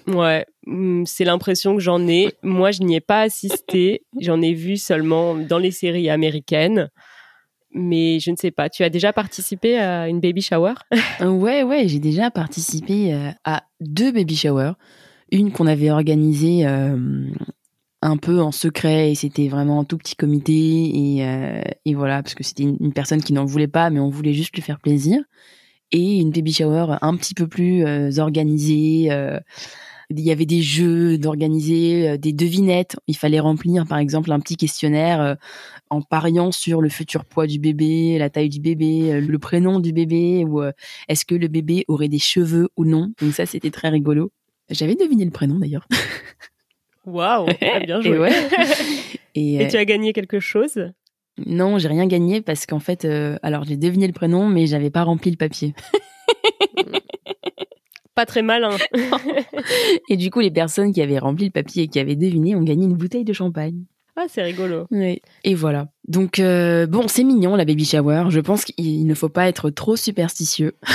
Ouais, 0.07 0.45
hum, 0.67 1.06
c'est 1.06 1.25
l'impression 1.25 1.75
que 1.75 1.81
j'en 1.81 2.07
ai. 2.07 2.34
Moi, 2.43 2.72
je 2.72 2.81
n'y 2.81 2.95
ai 2.95 3.01
pas 3.01 3.22
assisté. 3.22 4.03
J'en 4.19 4.41
ai 4.41 4.53
vu 4.53 4.77
seulement 4.77 5.36
dans 5.36 5.57
les 5.57 5.72
séries 5.72 6.10
américaines. 6.10 6.89
Mais 7.77 8.20
je 8.22 8.32
ne 8.32 8.38
sais 8.38 8.51
pas. 8.51 8.70
Tu 8.70 8.84
as 8.84 8.89
déjà 8.89 9.12
participé 9.12 9.77
à 9.77 10.08
une 10.08 10.22
baby 10.22 10.41
shower? 10.41 10.74
Ouais, 11.22 11.62
ouais, 11.63 11.88
j'ai 11.88 12.00
déjà 12.00 12.32
participé 12.32 13.13
euh, 13.13 13.32
à 13.44 13.63
deux 13.82 14.13
baby 14.13 14.36
showers. 14.36 14.74
Une 15.32 15.51
qu'on 15.51 15.67
avait 15.67 15.91
organisée 15.91 16.65
euh, 16.65 17.27
un 18.01 18.17
peu 18.17 18.39
en 18.41 18.53
secret 18.53 19.12
et 19.12 19.15
c'était 19.15 19.50
vraiment 19.50 19.82
un 19.82 19.84
tout 19.84 19.98
petit 19.98 20.15
comité 20.15 20.53
et, 20.53 21.27
euh, 21.27 21.62
et 21.84 21.96
voilà, 21.96 22.24
parce 22.24 22.34
que 22.34 22.46
c'était 22.46 22.63
une, 22.63 22.94
personne 22.94 23.22
qui 23.22 23.34
n'en 23.34 23.44
voulait 23.44 23.67
pas, 23.67 23.89
mais 23.89 24.00
on 24.00 24.10
voulait 24.10 24.34
juste 24.34 24.55
lui 24.55 24.62
faire 24.62 24.79
plaisir. 24.79 25.22
Et 25.91 26.20
une 26.20 26.32
baby 26.32 26.53
shower 26.53 26.96
un 27.01 27.15
petit 27.17 27.34
peu 27.34 27.48
plus 27.48 27.86
organisée. 28.20 29.10
Il 30.09 30.19
y 30.19 30.31
avait 30.31 30.45
des 30.45 30.62
jeux 30.62 31.17
d'organiser, 31.17 32.09
euh, 32.09 32.17
des 32.17 32.33
devinettes. 32.33 32.95
Il 33.07 33.15
fallait 33.15 33.39
remplir, 33.39 33.85
par 33.85 33.97
exemple, 33.97 34.31
un 34.31 34.39
petit 34.39 34.57
questionnaire 34.57 35.21
euh, 35.21 35.35
en 35.89 36.01
pariant 36.01 36.51
sur 36.51 36.81
le 36.81 36.89
futur 36.89 37.25
poids 37.25 37.47
du 37.47 37.59
bébé, 37.59 38.17
la 38.17 38.29
taille 38.29 38.50
du 38.50 38.59
bébé, 38.59 39.13
euh, 39.13 39.21
le 39.21 39.39
prénom 39.39 39.79
du 39.79 39.93
bébé, 39.93 40.45
ou 40.45 40.62
est-ce 41.07 41.25
que 41.25 41.35
le 41.35 41.47
bébé 41.47 41.85
aurait 41.88 42.09
des 42.09 42.19
cheveux 42.19 42.69
ou 42.77 42.85
non. 42.85 43.12
Donc 43.21 43.33
ça, 43.33 43.45
c'était 43.45 43.71
très 43.71 43.89
rigolo. 43.89 44.31
J'avais 44.69 44.95
deviné 44.95 45.25
le 45.25 45.31
prénom 45.31 45.59
d'ailleurs. 45.59 45.88
Waouh 47.05 47.45
Bien 47.85 48.01
joué. 48.01 48.15
Et 48.15 48.19
ouais. 48.19 48.31
Et, 49.35 49.55
Et 49.62 49.67
tu 49.67 49.75
as 49.75 49.85
gagné 49.85 50.13
quelque 50.13 50.39
chose? 50.39 50.79
Non, 51.45 51.77
j'ai 51.77 51.89
rien 51.89 52.07
gagné 52.07 52.41
parce 52.41 52.65
qu'en 52.65 52.79
fait, 52.79 53.03
euh, 53.03 53.38
alors 53.43 53.65
j'ai 53.65 53.75
deviné 53.75 54.07
le 54.07 54.13
prénom, 54.13 54.47
mais 54.47 54.67
j'avais 54.67 54.89
pas 54.89 55.03
rempli 55.03 55.31
le 55.31 55.38
papier. 55.38 55.74
Pas 58.15 58.25
très 58.25 58.41
malin. 58.41 58.75
Et 60.10 60.17
du 60.17 60.31
coup, 60.31 60.39
les 60.39 60.51
personnes 60.51 60.93
qui 60.93 61.01
avaient 61.01 61.19
rempli 61.19 61.45
le 61.45 61.51
papier 61.51 61.84
et 61.84 61.88
qui 61.88 62.00
avaient 62.00 62.15
deviné 62.15 62.55
ont 62.55 62.63
gagné 62.63 62.86
une 62.86 62.95
bouteille 62.95 63.25
de 63.25 63.34
champagne. 63.34 63.84
Ah, 64.17 64.25
c'est 64.29 64.43
rigolo. 64.43 64.88
Et 65.43 65.55
voilà. 65.55 65.88
Donc 66.07 66.39
euh, 66.39 66.88
bon, 66.88 67.07
c'est 67.07 67.25
mignon 67.25 67.55
la 67.55 67.65
baby 67.65 67.84
shower. 67.84 68.25
Je 68.29 68.39
pense 68.39 68.63
qu'il 68.63 69.05
ne 69.05 69.13
faut 69.13 69.29
pas 69.29 69.48
être 69.48 69.69
trop 69.69 69.95
superstitieux. 69.95 70.74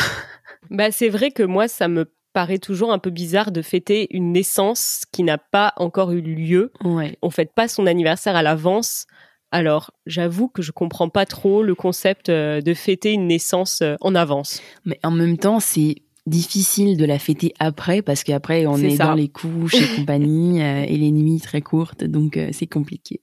Bah, 0.68 0.92
c'est 0.92 1.08
vrai 1.08 1.32
que 1.32 1.42
moi, 1.42 1.66
ça 1.66 1.88
me 1.88 2.12
paraît 2.32 2.58
toujours 2.58 2.92
un 2.92 3.00
peu 3.00 3.10
bizarre 3.10 3.50
de 3.50 3.60
fêter 3.60 4.06
une 4.14 4.30
naissance 4.30 5.04
qui 5.10 5.24
n'a 5.24 5.38
pas 5.38 5.72
encore 5.78 6.12
eu 6.12 6.20
lieu. 6.20 6.70
Ouais. 6.84 7.18
On 7.22 7.30
fête 7.30 7.52
pas 7.54 7.66
son 7.66 7.86
anniversaire 7.86 8.36
à 8.36 8.42
l'avance. 8.42 9.06
Alors, 9.50 9.90
j'avoue 10.06 10.48
que 10.48 10.62
je 10.62 10.70
comprends 10.70 11.08
pas 11.08 11.26
trop 11.26 11.64
le 11.64 11.74
concept 11.74 12.28
euh, 12.28 12.60
de 12.60 12.72
fêter 12.72 13.12
une 13.12 13.26
naissance 13.26 13.80
euh, 13.82 13.96
en 14.00 14.14
avance. 14.14 14.62
Mais 14.84 15.00
en 15.02 15.10
même 15.10 15.38
temps, 15.38 15.58
c'est 15.58 15.96
difficile 16.26 16.96
de 16.96 17.04
la 17.04 17.18
fêter 17.18 17.52
après 17.58 18.02
parce 18.02 18.24
qu'après 18.24 18.66
on 18.66 18.76
est 18.76 18.98
dans 18.98 19.14
les 19.14 19.28
couches 19.28 19.74
et 19.74 19.88
compagnie 19.96 20.62
euh, 20.62 20.84
et 20.86 20.96
les 20.96 21.10
nuits 21.10 21.40
très 21.40 21.60
courtes, 21.62 22.04
donc 22.04 22.36
euh, 22.36 22.50
c'est 22.52 22.66
compliqué. 22.66 23.22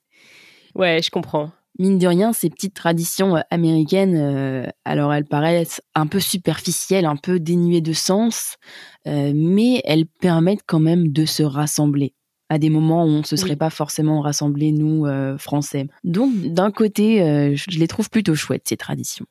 Ouais, 0.75 1.01
je 1.01 1.09
comprends. 1.09 1.51
Mine 1.79 1.99
de 1.99 2.07
rien, 2.07 2.33
ces 2.33 2.49
petites 2.49 2.73
traditions 2.73 3.35
euh, 3.37 3.41
américaines, 3.51 4.15
euh, 4.17 4.65
alors 4.83 5.13
elles 5.13 5.25
paraissent 5.25 5.81
un 5.95 6.07
peu 6.07 6.19
superficielles, 6.19 7.05
un 7.05 7.15
peu 7.17 7.39
dénuées 7.39 7.81
de 7.81 7.93
sens, 7.93 8.57
mais 9.05 9.81
elles 9.85 10.05
permettent 10.05 10.65
quand 10.65 10.79
même 10.81 11.13
de 11.13 11.25
se 11.25 11.43
rassembler 11.43 12.13
à 12.49 12.57
des 12.59 12.69
moments 12.69 13.03
où 13.03 13.07
on 13.07 13.19
ne 13.19 13.23
se 13.23 13.35
serait 13.35 13.51
Oui. 13.51 13.55
pas 13.57 13.69
forcément 13.69 14.21
rassemblés, 14.21 14.71
nous, 14.71 15.05
euh, 15.05 15.37
Français. 15.37 15.87
Donc, 16.03 16.33
d'un 16.33 16.71
côté, 16.71 17.21
euh, 17.21 17.55
je 17.55 17.79
les 17.79 17.87
trouve 17.87 18.09
plutôt 18.09 18.35
chouettes, 18.35 18.67
ces 18.67 18.77
traditions. 18.77 19.25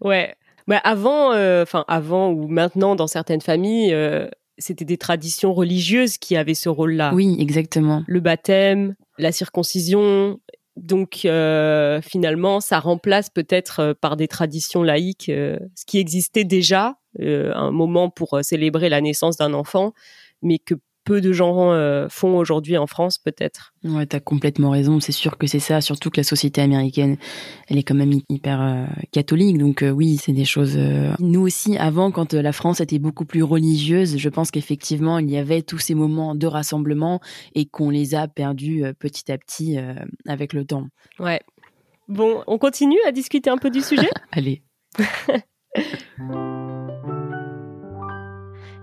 Ouais. 0.00 0.34
Bah 0.66 0.80
avant, 0.82 1.32
euh, 1.32 1.62
enfin 1.62 1.84
avant 1.88 2.30
ou 2.30 2.48
maintenant 2.48 2.96
dans 2.96 3.06
certaines 3.06 3.40
familles, 3.40 3.92
euh, 3.92 4.28
c'était 4.58 4.84
des 4.84 4.98
traditions 4.98 5.52
religieuses 5.54 6.18
qui 6.18 6.36
avaient 6.36 6.54
ce 6.54 6.68
rôle-là. 6.68 7.12
Oui, 7.14 7.36
exactement. 7.38 8.02
Le 8.06 8.20
baptême, 8.20 8.94
la 9.18 9.32
circoncision. 9.32 10.40
Donc 10.76 11.24
euh, 11.24 12.02
finalement, 12.02 12.60
ça 12.60 12.80
remplace 12.80 13.30
peut-être 13.30 13.80
euh, 13.80 13.94
par 13.98 14.16
des 14.16 14.28
traditions 14.28 14.82
laïques 14.82 15.30
euh, 15.30 15.58
ce 15.74 15.86
qui 15.86 15.98
existait 15.98 16.44
déjà, 16.44 16.96
euh, 17.20 17.52
un 17.54 17.70
moment 17.70 18.10
pour 18.10 18.38
célébrer 18.42 18.90
la 18.90 19.00
naissance 19.00 19.38
d'un 19.38 19.54
enfant, 19.54 19.94
mais 20.42 20.58
que 20.58 20.74
peu 21.06 21.20
de 21.22 21.32
gens 21.32 21.72
euh, 21.72 22.08
font 22.10 22.36
aujourd'hui 22.36 22.76
en 22.76 22.86
France 22.86 23.16
peut-être. 23.18 23.72
Ouais, 23.84 24.04
t'as 24.04 24.20
complètement 24.20 24.70
raison. 24.70 25.00
C'est 25.00 25.12
sûr 25.12 25.38
que 25.38 25.46
c'est 25.46 25.60
ça. 25.60 25.80
Surtout 25.80 26.10
que 26.10 26.18
la 26.18 26.24
société 26.24 26.60
américaine, 26.60 27.16
elle 27.68 27.78
est 27.78 27.82
quand 27.84 27.94
même 27.94 28.12
hy- 28.12 28.24
hyper 28.28 28.60
euh, 28.60 28.84
catholique. 29.12 29.56
Donc 29.56 29.82
euh, 29.82 29.90
oui, 29.90 30.18
c'est 30.20 30.32
des 30.32 30.44
choses. 30.44 30.74
euh, 30.76 31.12
Nous 31.20 31.40
aussi, 31.40 31.78
avant, 31.78 32.10
quand 32.10 32.34
la 32.34 32.52
France 32.52 32.80
était 32.80 32.98
beaucoup 32.98 33.24
plus 33.24 33.42
religieuse, 33.44 34.18
je 34.18 34.28
pense 34.28 34.50
qu'effectivement, 34.50 35.18
il 35.20 35.30
y 35.30 35.36
avait 35.38 35.62
tous 35.62 35.78
ces 35.78 35.94
moments 35.94 36.34
de 36.34 36.46
rassemblement 36.46 37.20
et 37.54 37.64
qu'on 37.66 37.88
les 37.90 38.14
a 38.14 38.26
perdus 38.28 38.84
euh, 38.84 38.92
petit 38.92 39.30
à 39.30 39.38
petit 39.38 39.78
euh, 39.78 39.94
avec 40.26 40.52
le 40.52 40.64
temps. 40.66 40.88
Ouais. 41.20 41.40
Bon, 42.08 42.42
on 42.48 42.58
continue 42.58 42.98
à 43.06 43.12
discuter 43.12 43.48
un 43.50 43.58
peu 43.58 43.70
du 43.70 43.80
sujet 43.80 44.10
Allez. 44.32 44.62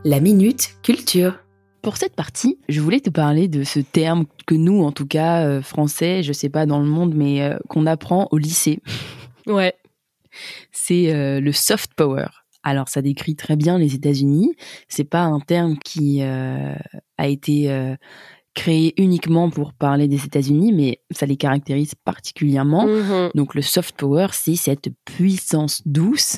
La 0.05 0.19
minute 0.19 0.75
culture. 0.83 1.42
Pour 1.83 1.97
cette 1.97 2.15
partie, 2.15 2.57
je 2.69 2.79
voulais 2.79 3.01
te 3.01 3.09
parler 3.09 3.49
de 3.49 3.65
ce 3.65 3.81
terme 3.81 4.23
que 4.47 4.55
nous, 4.55 4.83
en 4.83 4.93
tout 4.93 5.05
cas, 5.05 5.45
euh, 5.45 5.61
français, 5.61 6.23
je 6.23 6.31
sais 6.31 6.47
pas 6.47 6.65
dans 6.65 6.79
le 6.79 6.85
monde, 6.85 7.13
mais 7.13 7.41
euh, 7.43 7.57
qu'on 7.67 7.85
apprend 7.85 8.27
au 8.31 8.37
lycée. 8.39 8.79
Ouais. 9.45 9.73
c'est 10.71 11.13
euh, 11.13 11.41
le 11.41 11.51
soft 11.51 11.95
power. 11.95 12.27
Alors 12.63 12.87
ça 12.87 13.01
décrit 13.01 13.35
très 13.35 13.57
bien 13.57 13.77
les 13.77 13.93
États-Unis. 13.93 14.55
C'est 14.87 15.03
pas 15.03 15.23
un 15.23 15.41
terme 15.41 15.77
qui 15.83 16.21
a 16.21 16.77
été 17.27 17.93
créé 18.53 18.93
uniquement 18.95 19.49
pour 19.49 19.73
parler 19.73 20.07
des 20.07 20.23
États-Unis, 20.23 20.71
mais 20.71 21.01
ça 21.11 21.25
les 21.25 21.35
caractérise 21.35 21.93
particulièrement. 21.93 22.87
Mhm. 22.87 23.31
Donc 23.35 23.53
le 23.53 23.61
soft 23.61 23.97
power, 23.97 24.27
c'est 24.31 24.55
cette 24.55 24.91
puissance 25.03 25.81
douce 25.85 26.37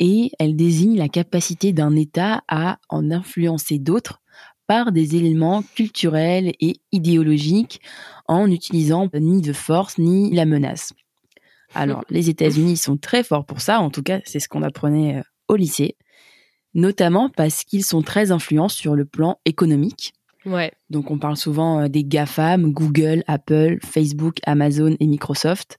et 0.00 0.32
elle 0.40 0.56
désigne 0.56 0.98
la 0.98 1.08
capacité 1.08 1.72
d'un 1.72 1.94
État 1.94 2.42
à 2.48 2.80
en 2.88 3.12
influencer 3.12 3.78
d'autres 3.78 4.23
par 4.66 4.92
des 4.92 5.16
éléments 5.16 5.62
culturels 5.74 6.52
et 6.60 6.76
idéologiques 6.92 7.80
en 8.26 8.48
n'utilisant 8.48 9.08
ni 9.14 9.42
de 9.42 9.52
force 9.52 9.98
ni 9.98 10.34
la 10.34 10.46
menace. 10.46 10.92
Alors, 11.74 12.04
les 12.08 12.30
États-Unis 12.30 12.76
sont 12.76 12.96
très 12.96 13.24
forts 13.24 13.44
pour 13.44 13.60
ça, 13.60 13.80
en 13.80 13.90
tout 13.90 14.02
cas, 14.02 14.20
c'est 14.24 14.38
ce 14.38 14.48
qu'on 14.48 14.62
apprenait 14.62 15.18
euh, 15.18 15.22
au 15.48 15.56
lycée, 15.56 15.96
notamment 16.72 17.28
parce 17.28 17.64
qu'ils 17.64 17.84
sont 17.84 18.02
très 18.02 18.30
influents 18.30 18.68
sur 18.68 18.94
le 18.94 19.04
plan 19.04 19.38
économique. 19.44 20.14
Ouais. 20.46 20.72
Donc 20.90 21.10
on 21.10 21.18
parle 21.18 21.36
souvent 21.36 21.80
euh, 21.80 21.88
des 21.88 22.04
GAFAM, 22.04 22.72
Google, 22.72 23.24
Apple, 23.26 23.78
Facebook, 23.82 24.38
Amazon 24.44 24.94
et 25.00 25.06
Microsoft. 25.06 25.78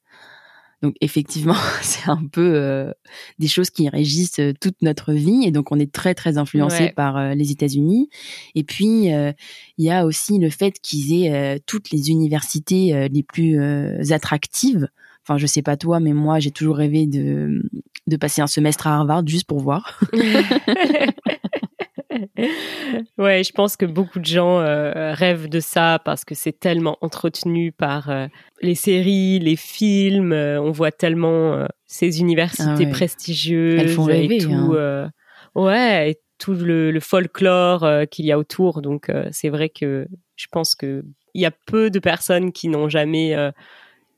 Donc 0.81 0.95
effectivement, 1.01 1.55
c'est 1.81 2.09
un 2.09 2.23
peu 2.31 2.51
euh, 2.55 2.91
des 3.39 3.47
choses 3.47 3.69
qui 3.69 3.87
régissent 3.89 4.39
euh, 4.39 4.53
toute 4.59 4.81
notre 4.81 5.13
vie 5.13 5.43
et 5.45 5.51
donc 5.51 5.71
on 5.71 5.79
est 5.79 5.91
très 5.91 6.13
très 6.13 6.37
influencé 6.37 6.83
Ouais. 6.83 6.91
par 6.91 7.17
euh, 7.17 7.33
les 7.33 7.51
États-Unis. 7.51 8.09
Et 8.55 8.63
puis 8.63 9.13
euh, 9.13 9.31
il 9.77 9.85
y 9.85 9.91
a 9.91 10.05
aussi 10.05 10.37
le 10.39 10.49
fait 10.49 10.79
qu'ils 10.79 11.23
aient 11.25 11.59
toutes 11.65 11.91
les 11.91 12.09
universités 12.09 13.09
les 13.11 13.23
plus 13.23 13.59
euh, 13.59 14.01
attractives. 14.11 14.87
Enfin, 15.23 15.37
je 15.39 15.47
sais 15.47 15.61
pas 15.63 15.75
toi, 15.77 15.99
mais 15.99 16.13
moi 16.13 16.39
j'ai 16.39 16.51
toujours 16.51 16.75
rêvé 16.77 17.07
de 17.07 17.63
de 18.07 18.17
passer 18.17 18.41
un 18.41 18.47
semestre 18.47 18.85
à 18.85 18.95
Harvard 18.97 19.25
juste 19.27 19.47
pour 19.47 19.59
voir. 19.59 19.99
ouais, 23.17 23.43
je 23.43 23.51
pense 23.51 23.75
que 23.77 23.85
beaucoup 23.85 24.19
de 24.19 24.25
gens 24.25 24.59
euh, 24.59 25.13
rêvent 25.13 25.49
de 25.49 25.59
ça 25.59 25.99
parce 26.03 26.25
que 26.25 26.35
c'est 26.35 26.59
tellement 26.59 26.97
entretenu 27.01 27.71
par 27.71 28.09
euh, 28.09 28.27
les 28.61 28.75
séries, 28.75 29.39
les 29.39 29.55
films. 29.55 30.31
euh, 30.33 30.61
on 30.61 30.71
voit 30.71 30.91
tellement 30.91 31.67
ces 31.85 32.19
universités 32.19 32.63
Ah 32.67 32.75
ouais. 32.77 32.89
prestigieuses 32.89 33.79
Elles 33.79 33.89
font 33.89 34.05
rêver, 34.05 34.35
et 34.37 34.39
tout. 34.39 34.51
hein. 34.53 35.11
ouais, 35.55 36.11
et 36.11 36.17
tout 36.37 36.53
le, 36.53 36.91
le 36.91 36.99
folklore 36.99 37.87
qu'il 38.11 38.25
y 38.25 38.31
a 38.31 38.37
autour. 38.39 38.81
Donc 38.81 39.11
c'est 39.31 39.49
vrai 39.49 39.69
que 39.69 40.07
je 40.35 40.47
pense 40.51 40.75
que 40.75 41.03
il 41.33 41.41
y 41.41 41.45
a 41.45 41.51
peu 41.51 41.89
de 41.89 41.99
personnes 41.99 42.51
qui 42.51 42.67
n'ont 42.69 42.89
jamais 42.89 43.35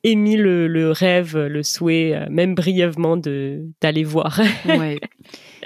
émis 0.04 0.38
le, 0.38 0.68
le 0.68 0.92
rêve, 0.92 1.38
le 1.38 1.63
souhait, 1.63 2.27
même 2.30 2.56
brièvement, 2.56 3.18
d'aller 3.18 4.04
voir. 4.04 4.39
Ouais. 4.66 5.00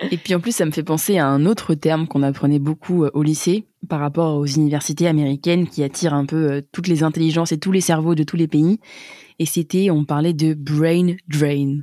Et 0.10 0.18
puis 0.18 0.34
en 0.34 0.40
plus, 0.40 0.56
ça 0.56 0.66
me 0.66 0.72
fait 0.72 0.84
penser 0.84 1.18
à 1.20 1.28
un 1.28 1.46
autre 1.46 1.76
terme 1.76 2.08
qu'on 2.08 2.24
apprenait 2.24 2.60
beaucoup 2.60 3.04
euh, 3.04 3.12
au 3.14 3.22
lycée 3.24 3.66
par 3.88 4.00
rapport 4.00 4.36
aux 4.38 4.46
universités 4.46 5.08
américaines 5.08 5.68
qui 5.68 5.84
attirent 5.84 6.14
un 6.16 6.26
peu 6.26 6.52
euh, 6.52 6.62
toutes 6.72 6.88
les 6.88 7.04
intelligences 7.04 7.52
et 7.52 7.60
tous 7.60 7.72
les 7.72 7.82
cerveaux 7.82 8.16
de 8.16 8.24
tous 8.24 8.36
les 8.38 8.48
pays. 8.48 8.80
Et 9.40 9.46
c'était, 9.46 9.90
on 9.92 10.04
parlait 10.06 10.34
de 10.34 10.54
brain 10.54 11.16
drain, 11.28 11.82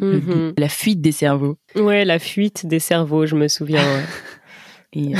le- 0.00 0.20
Mhm. 0.20 0.52
la 0.58 0.68
fuite 0.68 1.00
des 1.00 1.12
cerveaux. 1.12 1.56
Ouais, 1.74 2.04
la 2.04 2.18
fuite 2.18 2.66
des 2.66 2.78
cerveaux, 2.80 3.26
je 3.26 3.34
me 3.36 3.48
souviens. 3.48 3.82
ouais. 3.84 4.02
Et, 4.94 5.14
euh, 5.14 5.18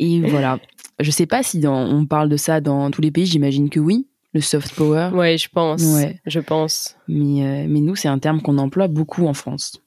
et 0.00 0.20
voilà. 0.22 0.58
Je 0.98 1.12
sais 1.12 1.26
pas 1.26 1.44
si 1.44 1.60
dans, 1.60 1.76
on 1.86 2.06
parle 2.06 2.28
de 2.28 2.36
ça 2.36 2.60
dans 2.60 2.90
tous 2.90 3.00
les 3.00 3.12
pays, 3.12 3.24
j'imagine 3.24 3.70
que 3.70 3.78
oui, 3.78 4.08
le 4.34 4.40
soft 4.40 4.74
power. 4.74 5.10
Ouais, 5.14 5.38
je 5.38 5.48
pense. 5.48 5.80
Ouais. 5.94 6.20
Je 6.26 6.40
pense. 6.40 6.96
Mais, 7.06 7.44
euh, 7.46 7.66
mais 7.68 7.78
nous, 7.80 7.94
c'est 7.94 8.08
un 8.08 8.18
terme 8.18 8.42
qu'on 8.42 8.58
emploie 8.58 8.88
beaucoup 8.88 9.26
en 9.28 9.32
France. 9.32 9.80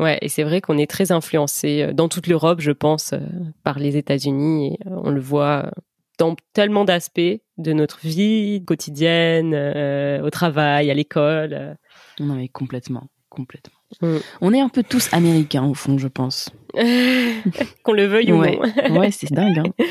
Ouais, 0.00 0.18
et 0.20 0.28
c'est 0.28 0.42
vrai 0.42 0.60
qu'on 0.60 0.78
est 0.78 0.90
très 0.90 1.12
influencé 1.12 1.82
euh, 1.82 1.92
dans 1.92 2.08
toute 2.08 2.26
l'Europe, 2.26 2.60
je 2.60 2.72
pense, 2.72 3.12
euh, 3.12 3.18
par 3.62 3.78
les 3.78 3.96
États-Unis. 3.96 4.74
Et, 4.74 4.88
euh, 4.88 5.00
on 5.04 5.10
le 5.10 5.20
voit 5.20 5.70
dans 6.18 6.34
tellement 6.54 6.84
d'aspects 6.84 7.20
de 7.56 7.72
notre 7.72 8.00
vie 8.00 8.64
quotidienne, 8.66 9.52
euh, 9.54 10.20
au 10.22 10.30
travail, 10.30 10.90
à 10.90 10.94
l'école. 10.94 11.76
Non, 12.18 12.34
mais 12.34 12.48
complètement, 12.48 13.08
complètement. 13.28 13.76
Mm. 14.02 14.16
On 14.40 14.52
est 14.52 14.60
un 14.60 14.68
peu 14.68 14.82
tous 14.82 15.08
américains 15.14 15.64
au 15.64 15.74
fond, 15.74 15.98
je 15.98 16.08
pense. 16.08 16.50
Qu'on 17.84 17.92
le 17.92 18.06
veuille 18.06 18.32
Ouais. 18.32 18.58
ou 18.58 18.88
non. 18.92 18.98
Ouais, 19.00 19.10
c'est 19.12 19.32
dingue. 19.32 19.60
Hein. 19.60 19.84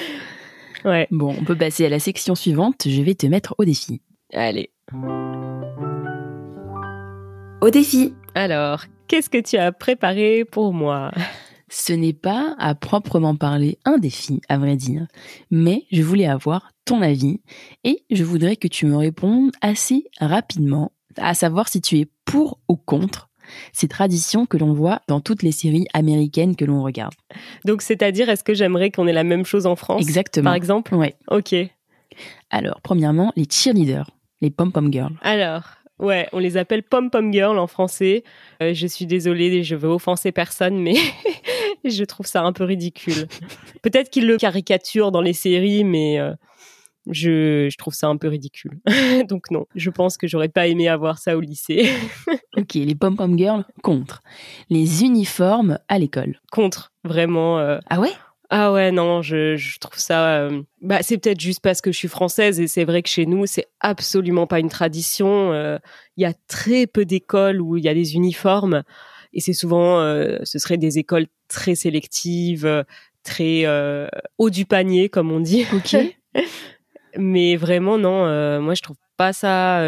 ouais. 0.84 1.08
Bon, 1.10 1.34
on 1.40 1.46
peut 1.46 1.56
passer 1.56 1.86
à 1.86 1.90
la 1.90 2.00
section 2.00 2.36
suivante. 2.36 2.84
Je 2.86 3.02
vais 3.02 3.16
te 3.16 3.28
mettre 3.28 3.56
au 3.58 3.66
défi. 3.66 4.02
Allez. 4.34 4.72
Au 7.62 7.70
défi. 7.70 8.14
Alors, 8.36 8.84
qu'est-ce 9.10 9.30
que 9.30 9.42
tu 9.42 9.58
as 9.58 9.74
préparé 9.74 10.46
pour 10.46 10.72
moi? 10.72 11.12
Ce 11.68 11.92
n'est 11.92 12.14
pas 12.14 12.56
à 12.58 12.74
proprement 12.74 13.36
parler 13.36 13.78
un 13.84 13.98
défi, 13.98 14.42
à 14.48 14.58
vrai 14.58 14.76
dire, 14.76 15.06
mais 15.52 15.84
je 15.92 16.02
voulais 16.02 16.26
avoir 16.26 16.72
ton 16.86 17.02
avis 17.02 17.42
et 17.84 18.04
je 18.10 18.24
voudrais 18.24 18.56
que 18.56 18.68
tu 18.68 18.86
me 18.86 18.96
répondes 18.96 19.52
assez 19.62 20.06
rapidement, 20.20 20.94
à 21.18 21.34
savoir 21.34 21.68
si 21.68 21.82
tu 21.82 22.00
es 22.00 22.08
pour 22.26 22.60
ou 22.68 22.76
contre 22.76 23.30
ces 23.74 23.88
traditions 23.88 24.46
que 24.46 24.58
l'on 24.58 24.74
voit 24.74 25.02
dans 25.08 25.22
toutes 25.22 25.44
les 25.44 25.52
séries 25.52 25.88
américaines 25.94 26.56
que 26.56 26.66
l'on 26.66 26.84
regarde. 26.84 27.14
Donc, 27.66 27.82
c'est-à-dire, 27.82 28.30
est-ce 28.30 28.44
que 28.44 28.54
j'aimerais 28.54 28.92
qu'on 28.92 29.08
ait 29.08 29.14
la 29.14 29.24
même 29.24 29.46
chose 29.46 29.66
en 29.66 29.76
France 29.76 30.02
Exactement. 30.02 30.46
Par 30.46 30.54
exemple? 30.54 30.94
Ouais. 30.94 31.16
Ok. 31.30 31.56
Alors, 32.52 32.80
premièrement, 32.82 33.34
les 33.36 33.46
cheerleaders, 33.50 34.10
les 34.42 34.52
pom-pom 34.52 34.92
girls. 34.92 35.16
Alors, 35.22 35.64
ouais, 36.00 36.28
on 36.34 36.40
les 36.40 36.58
appelle 36.58 36.84
pom-pom 36.84 37.32
girl 37.32 37.58
en 37.60 37.68
français. 37.68 38.24
Euh, 38.62 38.74
je 38.74 38.88
suis 38.88 39.06
désolée, 39.06 39.64
je 39.64 39.76
veux 39.76 39.90
offenser 39.90 40.32
personne, 40.32 40.78
mais 40.80 40.96
je 41.86 42.04
trouve 42.04 42.26
ça 42.26 42.44
un 42.44 42.54
peu 42.54 42.64
ridicule. 42.64 43.28
Peut-être 43.82 44.10
qu'ils 44.10 44.28
le 44.28 44.38
caricaturent 44.38 45.12
dans 45.12 45.22
les 45.22 45.34
séries, 45.34 45.84
mais 45.84 46.20
euh, 46.20 46.34
je, 47.10 47.70
je 47.72 47.78
trouve 47.78 47.94
ça 47.94 48.08
un 48.08 48.18
peu 48.18 48.28
ridicule. 48.28 48.80
Donc 49.30 49.52
non, 49.52 49.66
je 49.76 49.90
pense 49.90 50.18
que 50.18 50.28
j'aurais 50.28 50.50
pas 50.50 50.68
aimé 50.68 50.88
avoir 50.88 51.18
ça 51.18 51.38
au 51.38 51.40
lycée. 51.42 51.90
Ok, 52.58 52.74
les 52.74 52.96
pom-pom 52.96 53.38
girls 53.38 53.66
contre. 53.84 54.22
Les 54.70 55.04
uniformes 55.04 55.80
à 55.88 55.98
l'école. 56.00 56.40
Contre, 56.52 56.92
vraiment. 57.04 57.60
euh, 57.60 57.80
Ah 57.90 58.00
ouais? 58.00 58.12
Ah 58.52 58.72
ouais, 58.74 58.92
non, 58.92 59.22
je, 59.22 59.56
je 59.58 59.78
trouve 59.78 60.00
ça. 60.00 60.40
euh, 60.40 60.62
Bah, 60.82 61.04
c'est 61.04 61.18
peut-être 61.20 61.40
juste 61.40 61.62
parce 61.62 61.82
que 61.82 61.92
je 61.92 61.98
suis 61.98 62.08
française 62.08 62.60
et 62.60 62.68
c'est 62.68 62.84
vrai 62.84 63.04
que 63.04 63.10
chez 63.10 63.26
nous, 63.28 63.46
c'est 63.46 63.68
absolument 63.80 64.48
pas 64.48 64.60
une 64.60 64.70
tradition. 64.70 65.54
Euh, 65.54 65.78
Il 66.18 66.24
y 66.24 66.26
a 66.26 66.34
très 66.48 66.88
peu 66.88 67.06
d'écoles 67.06 67.62
où 67.62 67.78
il 67.78 67.84
y 67.84 67.90
a 67.90 67.94
des 67.94 68.16
uniformes. 68.16 68.84
et 69.34 69.40
c'est 69.42 69.54
souvent, 69.54 70.00
euh, 70.00 70.40
ce 70.44 70.58
serait 70.58 70.78
des 70.78 70.98
écoles 70.98 71.28
très 71.48 71.76
sélectives, 71.76 72.86
très 73.24 73.66
haut 74.40 74.50
du 74.50 74.66
panier, 74.66 75.10
comme 75.10 75.32
on 75.32 75.40
dit. 75.40 75.66
Ok. 75.74 75.96
Mais 77.18 77.56
vraiment, 77.56 77.98
non, 77.98 78.62
moi 78.62 78.74
je 78.76 78.82
trouve 78.82 78.98
pas 79.18 79.34
ça 79.34 79.84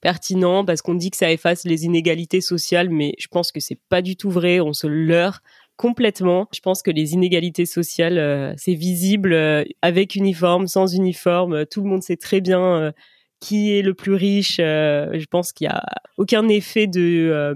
pertinent 0.00 0.64
parce 0.64 0.82
qu'on 0.82 0.94
dit 0.94 1.10
que 1.10 1.16
ça 1.16 1.30
efface 1.30 1.64
les 1.64 1.84
inégalités 1.84 2.40
sociales, 2.40 2.88
mais 2.90 3.14
je 3.18 3.28
pense 3.28 3.52
que 3.52 3.60
c'est 3.60 3.78
pas 3.88 4.02
du 4.02 4.16
tout 4.16 4.30
vrai. 4.30 4.58
On 4.60 4.72
se 4.72 4.86
leurre 4.86 5.40
complètement. 5.80 6.46
Je 6.52 6.60
pense 6.60 6.82
que 6.82 6.90
les 6.90 7.14
inégalités 7.14 7.64
sociales, 7.64 8.18
euh, 8.18 8.52
c'est 8.58 8.74
visible 8.74 9.32
euh, 9.32 9.64
avec 9.80 10.14
uniforme, 10.14 10.66
sans 10.66 10.94
uniforme. 10.94 11.64
Tout 11.64 11.82
le 11.82 11.88
monde 11.88 12.02
sait 12.02 12.18
très 12.18 12.42
bien 12.42 12.60
euh, 12.60 12.92
qui 13.40 13.74
est 13.74 13.80
le 13.80 13.94
plus 13.94 14.12
riche. 14.12 14.58
Euh, 14.60 15.18
je 15.18 15.24
pense 15.24 15.54
qu'il 15.54 15.64
y 15.64 15.68
a 15.68 15.82
aucun 16.18 16.46
effet 16.48 16.86
de 16.86 17.30
euh, 17.32 17.54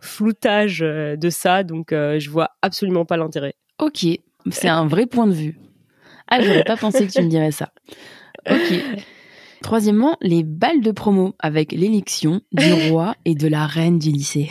floutage 0.00 0.82
euh, 0.82 1.16
de 1.16 1.30
ça, 1.30 1.64
donc 1.64 1.90
euh, 1.90 2.20
je 2.20 2.30
vois 2.30 2.50
absolument 2.62 3.04
pas 3.04 3.16
l'intérêt. 3.16 3.54
Ok, 3.80 4.06
c'est 4.52 4.68
un 4.68 4.86
vrai 4.86 5.06
point 5.06 5.26
de 5.26 5.32
vue. 5.32 5.58
Ah, 6.28 6.40
j'aurais 6.40 6.62
pas 6.62 6.76
pensé 6.76 7.04
que 7.08 7.12
tu 7.12 7.22
me 7.22 7.28
dirais 7.28 7.50
ça. 7.50 7.72
Ok. 8.48 8.72
Troisièmement, 9.62 10.16
les 10.20 10.44
balles 10.44 10.80
de 10.80 10.92
promo 10.92 11.34
avec 11.40 11.72
l'élection 11.72 12.40
du 12.52 12.72
roi 12.88 13.16
et 13.24 13.34
de 13.34 13.48
la 13.48 13.66
reine 13.66 13.98
du 13.98 14.10
lycée. 14.10 14.48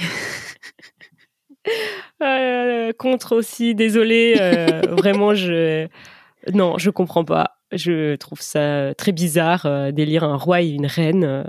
Euh, 2.23 2.91
contre 2.97 3.35
aussi, 3.35 3.75
désolé, 3.75 4.35
euh, 4.39 4.81
vraiment, 4.97 5.33
je 5.33 5.87
non, 6.53 6.77
je 6.77 6.89
comprends 6.89 7.25
pas. 7.25 7.57
Je 7.71 8.15
trouve 8.15 8.41
ça 8.41 8.93
très 8.95 9.11
bizarre 9.11 9.65
euh, 9.65 9.91
d'élire 9.91 10.23
un 10.23 10.37
roi 10.37 10.61
et 10.61 10.69
une 10.69 10.85
reine. 10.85 11.45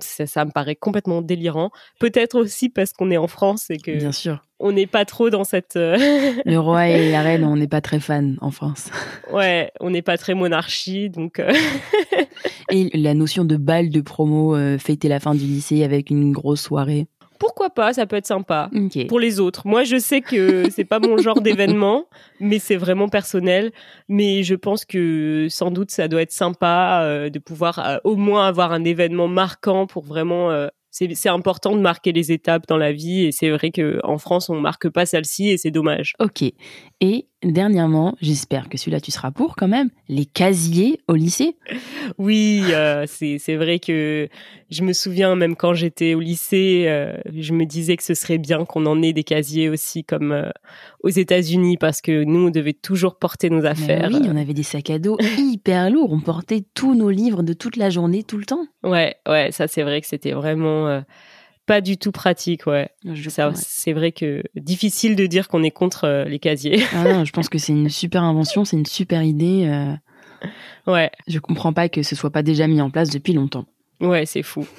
ça, 0.00 0.26
ça 0.26 0.44
me 0.44 0.50
paraît 0.50 0.74
complètement 0.74 1.22
délirant. 1.22 1.70
Peut-être 2.00 2.36
aussi 2.36 2.68
parce 2.68 2.92
qu'on 2.92 3.10
est 3.10 3.16
en 3.16 3.28
France 3.28 3.70
et 3.70 3.76
que 3.76 3.92
Bien 3.92 4.10
sûr. 4.10 4.42
on 4.58 4.72
n'est 4.72 4.86
pas 4.86 5.04
trop 5.04 5.30
dans 5.30 5.44
cette. 5.44 5.74
Le 5.76 6.56
roi 6.56 6.88
et 6.88 7.12
la 7.12 7.22
reine, 7.22 7.44
on 7.44 7.56
n'est 7.56 7.68
pas 7.68 7.80
très 7.80 8.00
fans 8.00 8.32
en 8.40 8.50
France. 8.50 8.90
ouais, 9.32 9.70
on 9.80 9.90
n'est 9.90 10.02
pas 10.02 10.16
très 10.16 10.34
monarchie, 10.34 11.10
donc. 11.10 11.40
Et 12.70 12.90
la 12.94 13.14
notion 13.14 13.44
de 13.44 13.56
balle 13.56 13.90
de 13.90 14.00
promo, 14.00 14.56
fêter 14.78 15.08
la 15.08 15.20
fin 15.20 15.34
du 15.34 15.44
lycée 15.44 15.84
avec 15.84 16.10
une 16.10 16.32
grosse 16.32 16.62
soirée. 16.62 17.06
Pourquoi 17.42 17.70
pas 17.70 17.92
Ça 17.92 18.06
peut 18.06 18.14
être 18.14 18.26
sympa. 18.26 18.70
Pour 19.08 19.18
les 19.18 19.40
autres. 19.40 19.66
Moi, 19.66 19.82
je 19.82 19.98
sais 19.98 20.20
que 20.20 20.70
c'est 20.70 20.84
pas 20.84 21.00
mon 21.00 21.16
genre 21.16 21.40
d'événement, 21.40 22.06
mais 22.38 22.60
c'est 22.60 22.76
vraiment 22.76 23.08
personnel. 23.08 23.72
Mais 24.08 24.44
je 24.44 24.54
pense 24.54 24.84
que 24.84 25.48
sans 25.50 25.72
doute 25.72 25.90
ça 25.90 26.06
doit 26.06 26.22
être 26.22 26.30
sympa 26.30 27.00
euh, 27.02 27.30
de 27.30 27.40
pouvoir 27.40 27.80
euh, 27.80 27.96
au 28.04 28.14
moins 28.14 28.46
avoir 28.46 28.70
un 28.70 28.84
événement 28.84 29.26
marquant 29.26 29.88
pour 29.88 30.04
vraiment. 30.04 30.52
euh, 30.52 30.68
c'est 30.92 31.12
c'est 31.14 31.30
important 31.30 31.74
de 31.74 31.80
marquer 31.80 32.12
les 32.12 32.30
étapes 32.32 32.66
dans 32.68 32.76
la 32.76 32.92
vie 32.92 33.24
et 33.24 33.32
c'est 33.32 33.50
vrai 33.50 33.70
que 33.70 33.98
en 34.04 34.18
France 34.18 34.50
on 34.50 34.60
marque 34.60 34.90
pas 34.90 35.06
celle-ci 35.06 35.48
et 35.48 35.56
c'est 35.56 35.70
dommage. 35.70 36.12
Ok. 36.20 36.42
Et 37.00 37.26
dernièrement, 37.42 38.14
j'espère 38.20 38.68
que 38.68 38.78
celui-là 38.78 39.00
tu 39.00 39.10
seras 39.10 39.30
pour 39.30 39.56
quand 39.56 39.68
même, 39.68 39.90
les 40.08 40.24
casiers 40.24 41.00
au 41.08 41.14
lycée. 41.14 41.56
Oui, 42.18 42.62
euh, 42.70 43.04
c'est 43.06 43.56
vrai 43.56 43.78
que 43.78 44.28
je 44.70 44.82
me 44.82 44.92
souviens 44.92 45.34
même 45.36 45.56
quand 45.56 45.74
j'étais 45.74 46.14
au 46.14 46.20
lycée, 46.20 46.84
euh, 46.86 47.14
je 47.34 47.52
me 47.52 47.64
disais 47.64 47.96
que 47.96 48.02
ce 48.02 48.14
serait 48.14 48.38
bien 48.38 48.64
qu'on 48.64 48.86
en 48.86 49.02
ait 49.02 49.12
des 49.12 49.24
casiers 49.24 49.68
aussi 49.68 50.04
comme 50.04 50.32
euh, 50.32 50.50
aux 51.02 51.08
États-Unis 51.08 51.76
parce 51.76 52.00
que 52.00 52.24
nous 52.24 52.46
on 52.46 52.50
devait 52.50 52.72
toujours 52.72 53.16
porter 53.16 53.50
nos 53.50 53.62
Mais 53.62 53.68
affaires. 53.68 54.10
oui, 54.12 54.20
on 54.28 54.36
avait 54.36 54.54
des 54.54 54.62
sacs 54.62 54.90
à 54.90 54.98
dos 54.98 55.18
hyper 55.38 55.90
lourds. 55.90 56.12
On 56.12 56.20
portait 56.20 56.64
tous 56.74 56.94
nos 56.94 57.10
livres 57.10 57.42
de 57.42 57.52
toute 57.52 57.76
la 57.76 57.90
journée, 57.90 58.22
tout 58.22 58.38
le 58.38 58.44
temps. 58.44 58.66
Ouais, 58.82 59.16
ouais, 59.28 59.52
ça 59.52 59.68
c'est 59.68 59.82
vrai 59.82 60.00
que 60.00 60.06
c'était 60.06 60.32
vraiment 60.32 61.02
pas 61.66 61.80
du 61.80 61.96
tout 61.96 62.12
pratique, 62.12 62.66
ouais. 62.66 62.90
Je, 63.04 63.30
Ça, 63.30 63.48
ouais. 63.48 63.54
C'est 63.56 63.92
vrai 63.92 64.12
que 64.12 64.42
difficile 64.56 65.16
de 65.16 65.26
dire 65.26 65.48
qu'on 65.48 65.62
est 65.62 65.70
contre 65.70 66.04
euh, 66.04 66.24
les 66.24 66.38
casiers. 66.38 66.82
Ah 66.94 67.04
non, 67.04 67.24
je 67.24 67.32
pense 67.32 67.48
que 67.48 67.58
c'est 67.58 67.72
une 67.72 67.88
super 67.88 68.22
invention, 68.22 68.64
c'est 68.64 68.76
une 68.76 68.86
super 68.86 69.22
idée. 69.22 69.66
euh, 69.66 69.94
ouais, 70.92 71.10
je 71.28 71.38
comprends 71.38 71.72
pas 71.72 71.88
que 71.88 72.02
ce 72.02 72.14
soit 72.16 72.30
pas 72.30 72.42
déjà 72.42 72.66
mis 72.66 72.80
en 72.80 72.90
place 72.90 73.10
depuis 73.10 73.32
longtemps. 73.32 73.66
ouais, 74.00 74.26
c'est 74.26 74.42
fou. 74.42 74.66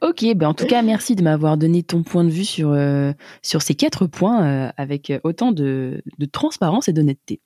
Ok, 0.00 0.24
ben 0.36 0.48
en 0.48 0.54
tout 0.54 0.64
cas, 0.66 0.80
merci 0.80 1.16
de 1.16 1.22
m'avoir 1.22 1.56
donné 1.56 1.82
ton 1.82 2.02
point 2.04 2.22
de 2.24 2.30
vue 2.30 2.44
sur, 2.44 2.70
euh, 2.70 3.12
sur 3.42 3.62
ces 3.62 3.74
quatre 3.74 4.06
points 4.06 4.44
euh, 4.46 4.70
avec 4.76 5.12
autant 5.24 5.50
de, 5.52 6.02
de 6.18 6.26
transparence 6.26 6.88
et 6.88 6.92
d'honnêteté. 6.92 7.40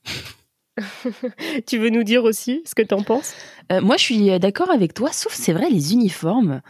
tu 1.66 1.78
veux 1.78 1.90
nous 1.90 2.02
dire 2.04 2.24
aussi 2.24 2.62
ce 2.66 2.74
que 2.74 2.82
t'en 2.82 3.02
penses? 3.02 3.34
Euh, 3.72 3.80
moi, 3.80 3.96
je 3.96 4.02
suis 4.02 4.38
d'accord 4.38 4.70
avec 4.70 4.92
toi, 4.92 5.10
sauf 5.12 5.32
c'est 5.32 5.52
vrai, 5.52 5.70
les 5.70 5.92
uniformes. 5.94 6.60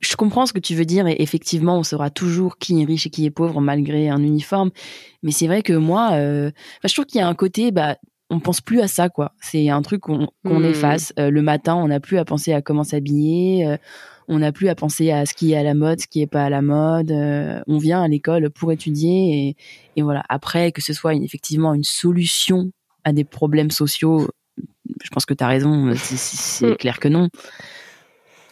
Je 0.00 0.16
comprends 0.16 0.46
ce 0.46 0.52
que 0.52 0.58
tu 0.60 0.74
veux 0.74 0.84
dire 0.84 1.06
et 1.06 1.16
effectivement, 1.20 1.78
on 1.78 1.82
saura 1.82 2.10
toujours 2.10 2.58
qui 2.58 2.80
est 2.80 2.84
riche 2.84 3.06
et 3.06 3.10
qui 3.10 3.24
est 3.26 3.30
pauvre 3.30 3.60
malgré 3.60 4.08
un 4.08 4.22
uniforme. 4.22 4.70
Mais 5.22 5.30
c'est 5.30 5.46
vrai 5.46 5.62
que 5.62 5.72
moi, 5.72 6.10
euh, 6.12 6.50
je 6.84 6.92
trouve 6.92 7.06
qu'il 7.06 7.20
y 7.20 7.22
a 7.22 7.28
un 7.28 7.34
côté, 7.34 7.70
bah, 7.70 7.96
on 8.30 8.40
pense 8.40 8.60
plus 8.60 8.80
à 8.80 8.88
ça, 8.88 9.08
quoi. 9.08 9.32
C'est 9.40 9.68
un 9.70 9.82
truc 9.82 10.00
qu'on 10.02 10.28
Hmm. 10.44 10.64
efface. 10.64 11.12
Euh, 11.18 11.30
le 11.30 11.42
matin, 11.42 11.74
on 11.76 11.88
n'a 11.88 12.00
plus 12.00 12.18
à 12.18 12.24
penser 12.24 12.52
à 12.52 12.62
comment 12.62 12.84
s'habiller. 12.84 13.66
euh, 13.66 13.76
on 14.26 14.38
n'a 14.38 14.52
plus 14.52 14.68
à 14.68 14.74
penser 14.74 15.10
à 15.10 15.26
ce 15.26 15.34
qui 15.34 15.52
est 15.52 15.56
à 15.56 15.62
la 15.62 15.74
mode, 15.74 16.00
ce 16.00 16.06
qui 16.06 16.22
est 16.22 16.26
pas 16.26 16.44
à 16.44 16.50
la 16.50 16.62
mode. 16.62 17.10
euh, 17.10 17.60
on 17.66 17.76
vient 17.78 18.02
à 18.02 18.08
l'école 18.08 18.48
pour 18.50 18.72
étudier 18.72 19.48
et, 19.48 19.56
et 19.96 20.02
voilà. 20.02 20.24
Après, 20.30 20.72
que 20.72 20.80
ce 20.80 20.94
soit 20.94 21.12
une- 21.12 21.22
effectivement 21.24 21.74
une 21.74 21.84
solution 21.84 22.70
à 23.04 23.12
des 23.12 23.24
problèmes 23.24 23.70
sociaux, 23.70 24.28
je 25.02 25.10
pense 25.10 25.26
que 25.26 25.34
tu 25.34 25.44
as 25.44 25.48
raison, 25.48 25.92
c'est- 25.94 26.16
c'est 26.16 26.36
c'est 26.38 26.70
Mm. 26.72 26.76
clair 26.76 26.98
que 27.00 27.08
non. 27.08 27.28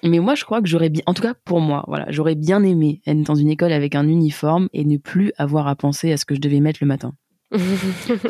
Mais 0.04 0.18
moi, 0.18 0.34
je 0.34 0.44
crois 0.44 0.60
que 0.60 0.68
j'aurais 0.68 0.88
bien, 0.90 1.02
en 1.06 1.14
tout 1.14 1.22
cas 1.22 1.34
pour 1.44 1.60
moi, 1.60 1.84
voilà, 1.86 2.06
j'aurais 2.08 2.34
bien 2.34 2.62
aimé 2.64 3.00
être 3.06 3.22
dans 3.22 3.34
une 3.36 3.48
école 3.50 3.72
avec 3.72 3.94
un 3.94 4.08
uniforme 4.08 4.68
et 4.72 4.84
ne 4.84 4.96
plus 4.96 5.32
avoir 5.38 5.68
à 5.68 5.76
penser 5.76 6.10
à 6.12 6.16
ce 6.16 6.24
que 6.24 6.34
je 6.34 6.40
devais 6.40 6.60
mettre 6.60 6.78
le 6.82 6.86
matin. 6.88 7.12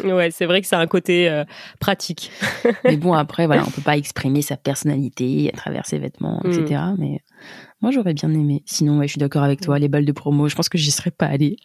Ouais, 0.04 0.30
c'est 0.32 0.46
vrai 0.46 0.60
que 0.60 0.66
c'est 0.66 0.76
un 0.76 0.86
côté 0.86 1.28
euh, 1.30 1.44
pratique. 1.80 2.30
Mais 2.84 2.96
bon, 2.96 3.12
après, 3.14 3.46
voilà, 3.46 3.62
on 3.66 3.70
peut 3.70 3.80
pas 3.82 3.96
exprimer 3.96 4.42
sa 4.42 4.56
personnalité 4.56 5.50
à 5.52 5.56
travers 5.56 5.86
ses 5.86 5.98
vêtements, 5.98 6.40
Mm. 6.44 6.50
etc. 6.50 6.80
Mais 6.98 7.20
moi, 7.80 7.90
j'aurais 7.92 8.14
bien 8.14 8.30
aimé. 8.34 8.62
Sinon, 8.66 8.98
ouais, 8.98 9.06
je 9.06 9.12
suis 9.12 9.18
d'accord 9.20 9.42
avec 9.44 9.60
toi, 9.60 9.78
les 9.78 9.88
balles 9.88 10.04
de 10.04 10.12
promo, 10.12 10.48
je 10.48 10.54
pense 10.56 10.68
que 10.68 10.76
j'y 10.78 10.90
serais 10.90 11.10
pas 11.12 11.26
allée. 11.26 11.56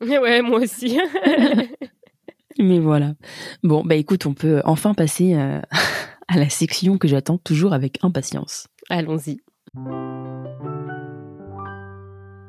ouais, 0.00 0.40
moi 0.42 0.60
aussi. 0.60 0.98
Mais 2.58 2.78
voilà. 2.78 3.14
Bon, 3.62 3.82
bah 3.84 3.96
écoute, 3.96 4.26
on 4.26 4.34
peut 4.34 4.62
enfin 4.64 4.94
passer 4.94 5.34
euh, 5.34 5.60
à 6.28 6.38
la 6.38 6.48
section 6.48 6.98
que 6.98 7.08
j'attends 7.08 7.38
toujours 7.38 7.72
avec 7.72 7.98
impatience. 8.02 8.68
Allons-y. 8.90 9.40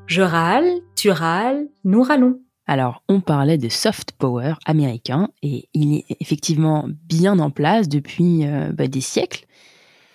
Je 0.07 0.21
râle, 0.21 0.69
tu 0.95 1.09
râles, 1.09 1.67
nous 1.83 2.03
râlons. 2.03 2.39
Alors, 2.67 3.03
on 3.07 3.21
parlait 3.21 3.57
de 3.57 3.69
soft 3.69 4.11
power 4.13 4.53
américain 4.65 5.29
et 5.43 5.69
il 5.73 5.97
est 5.97 6.05
effectivement 6.19 6.87
bien 7.07 7.37
en 7.39 7.51
place 7.51 7.87
depuis 7.87 8.45
euh, 8.45 8.71
bah, 8.71 8.87
des 8.87 9.01
siècles. 9.01 9.45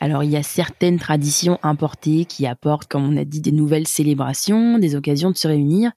Alors, 0.00 0.24
il 0.24 0.30
y 0.30 0.36
a 0.36 0.42
certaines 0.42 0.98
traditions 0.98 1.58
importées 1.62 2.24
qui 2.24 2.46
apportent, 2.46 2.88
comme 2.88 3.04
on 3.04 3.16
a 3.16 3.24
dit, 3.24 3.40
des 3.40 3.52
nouvelles 3.52 3.86
célébrations, 3.86 4.78
des 4.78 4.96
occasions 4.96 5.30
de 5.30 5.36
se 5.36 5.46
réunir, 5.46 5.92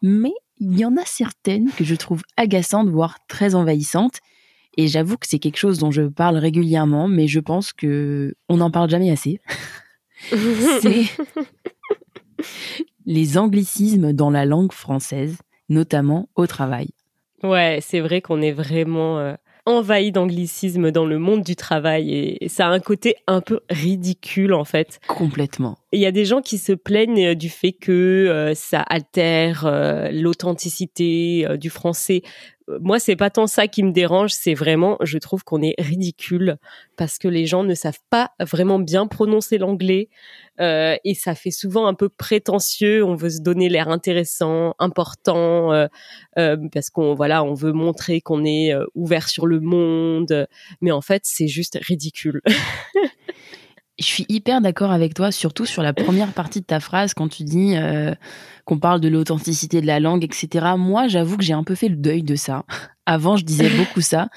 mais 0.00 0.32
il 0.60 0.78
y 0.78 0.84
en 0.84 0.96
a 0.96 1.04
certaines 1.04 1.70
que 1.72 1.84
je 1.84 1.94
trouve 1.94 2.22
agaçantes, 2.36 2.88
voire 2.88 3.18
très 3.28 3.54
envahissantes. 3.54 4.20
Et 4.78 4.86
j'avoue 4.86 5.16
que 5.16 5.26
c'est 5.26 5.40
quelque 5.40 5.56
chose 5.56 5.78
dont 5.78 5.90
je 5.90 6.02
parle 6.02 6.36
régulièrement, 6.36 7.08
mais 7.08 7.26
je 7.26 7.40
pense 7.40 7.72
que 7.72 8.36
on 8.48 8.58
n'en 8.58 8.70
parle 8.70 8.88
jamais 8.88 9.10
assez. 9.10 9.40
c'est 10.80 11.04
les 13.04 13.38
anglicismes 13.38 14.12
dans 14.12 14.30
la 14.30 14.44
langue 14.44 14.72
française, 14.72 15.36
notamment 15.68 16.28
au 16.36 16.46
travail. 16.46 16.90
Ouais, 17.42 17.80
c'est 17.82 17.98
vrai 17.98 18.20
qu'on 18.20 18.40
est 18.40 18.52
vraiment 18.52 19.18
euh, 19.18 19.34
envahi 19.68 20.12
d'anglicisme 20.12 20.90
dans 20.90 21.04
le 21.04 21.18
monde 21.18 21.42
du 21.42 21.54
travail 21.54 22.10
et, 22.12 22.44
et 22.44 22.48
ça 22.48 22.68
a 22.68 22.70
un 22.70 22.80
côté 22.80 23.16
un 23.26 23.40
peu 23.40 23.60
ridicule 23.68 24.54
en 24.54 24.64
fait. 24.64 24.98
Complètement. 25.06 25.76
Il 25.92 26.00
y 26.00 26.06
a 26.06 26.12
des 26.12 26.24
gens 26.24 26.40
qui 26.40 26.58
se 26.58 26.72
plaignent 26.72 27.28
euh, 27.28 27.34
du 27.34 27.50
fait 27.50 27.72
que 27.72 27.92
euh, 27.92 28.54
ça 28.54 28.80
altère 28.80 29.66
euh, 29.66 30.10
l'authenticité 30.10 31.46
du 31.58 31.68
français. 31.70 32.22
Moi, 32.80 32.98
c'est 32.98 33.16
pas 33.16 33.30
tant 33.30 33.46
ça 33.46 33.66
qui 33.66 33.82
me 33.82 33.92
dérange, 33.92 34.32
c'est 34.32 34.54
vraiment, 34.54 34.98
je 35.00 35.18
trouve 35.18 35.42
qu'on 35.44 35.62
est 35.62 35.74
ridicule 35.78 36.58
parce 36.96 37.18
que 37.18 37.28
les 37.28 37.46
gens 37.46 37.64
ne 37.64 37.74
savent 37.74 38.00
pas 38.10 38.32
vraiment 38.40 38.78
bien 38.78 39.06
prononcer 39.06 39.58
l'anglais 39.58 40.08
euh, 40.60 40.96
et 41.04 41.14
ça 41.14 41.34
fait 41.34 41.50
souvent 41.50 41.86
un 41.86 41.94
peu 41.94 42.08
prétentieux. 42.08 43.04
On 43.04 43.14
veut 43.14 43.30
se 43.30 43.40
donner 43.40 43.68
l'air 43.68 43.88
intéressant, 43.88 44.74
important, 44.78 45.72
euh, 45.72 45.86
euh, 46.38 46.56
parce 46.72 46.90
qu'on 46.90 47.14
voilà, 47.14 47.44
on 47.44 47.54
veut 47.54 47.72
montrer 47.72 48.20
qu'on 48.20 48.44
est 48.44 48.74
euh, 48.74 48.84
ouvert 48.94 49.28
sur 49.28 49.46
le 49.46 49.60
monde, 49.60 50.46
mais 50.80 50.90
en 50.90 51.00
fait, 51.00 51.22
c'est 51.24 51.48
juste 51.48 51.78
ridicule. 51.80 52.42
Je 53.98 54.04
suis 54.04 54.26
hyper 54.28 54.60
d'accord 54.60 54.92
avec 54.92 55.14
toi, 55.14 55.32
surtout 55.32 55.66
sur 55.66 55.82
la 55.82 55.92
première 55.92 56.32
partie 56.32 56.60
de 56.60 56.64
ta 56.66 56.78
phrase 56.78 57.14
quand 57.14 57.26
tu 57.28 57.42
dis 57.42 57.74
euh, 57.76 58.14
qu'on 58.64 58.78
parle 58.78 59.00
de 59.00 59.08
l'authenticité 59.08 59.80
de 59.80 59.86
la 59.86 59.98
langue, 59.98 60.22
etc. 60.24 60.66
Moi, 60.78 61.08
j'avoue 61.08 61.36
que 61.36 61.42
j'ai 61.42 61.52
un 61.52 61.64
peu 61.64 61.74
fait 61.74 61.88
le 61.88 61.96
deuil 61.96 62.22
de 62.22 62.36
ça. 62.36 62.64
Avant, 63.06 63.36
je 63.36 63.44
disais 63.44 63.68
beaucoup 63.76 64.00
ça 64.00 64.28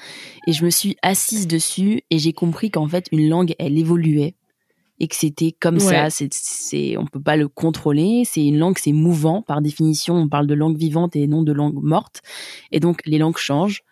et 0.48 0.52
je 0.52 0.64
me 0.64 0.70
suis 0.70 0.96
assise 1.02 1.46
dessus 1.46 2.02
et 2.10 2.18
j'ai 2.18 2.32
compris 2.32 2.70
qu'en 2.72 2.88
fait, 2.88 3.06
une 3.12 3.28
langue, 3.28 3.54
elle 3.60 3.78
évoluait. 3.78 4.34
et 4.98 5.06
que 5.08 5.14
c'était 5.16 5.52
comme 5.52 5.76
Ouais. 5.76 5.80
ça. 5.80 6.10
C'est, 6.10 6.28
c'est, 6.32 6.96
on 6.96 7.06
peut 7.06 7.20
pas 7.22 7.36
le 7.36 7.46
contrôler. 7.48 8.22
C'est 8.24 8.44
une 8.44 8.58
langue, 8.58 8.78
c'est 8.78 8.92
mouvant 8.92 9.42
par 9.42 9.60
définition. 9.62 10.14
On 10.16 10.28
parle 10.28 10.46
de 10.48 10.54
langue 10.54 10.76
vivante 10.76 11.14
et 11.16 11.26
non 11.28 11.42
de 11.42 11.52
langue 11.52 11.80
morte. 11.82 12.20
Et 12.72 12.80
donc 12.80 13.00
les 13.06 13.18
langues 13.18 13.38
changent. 13.38 13.82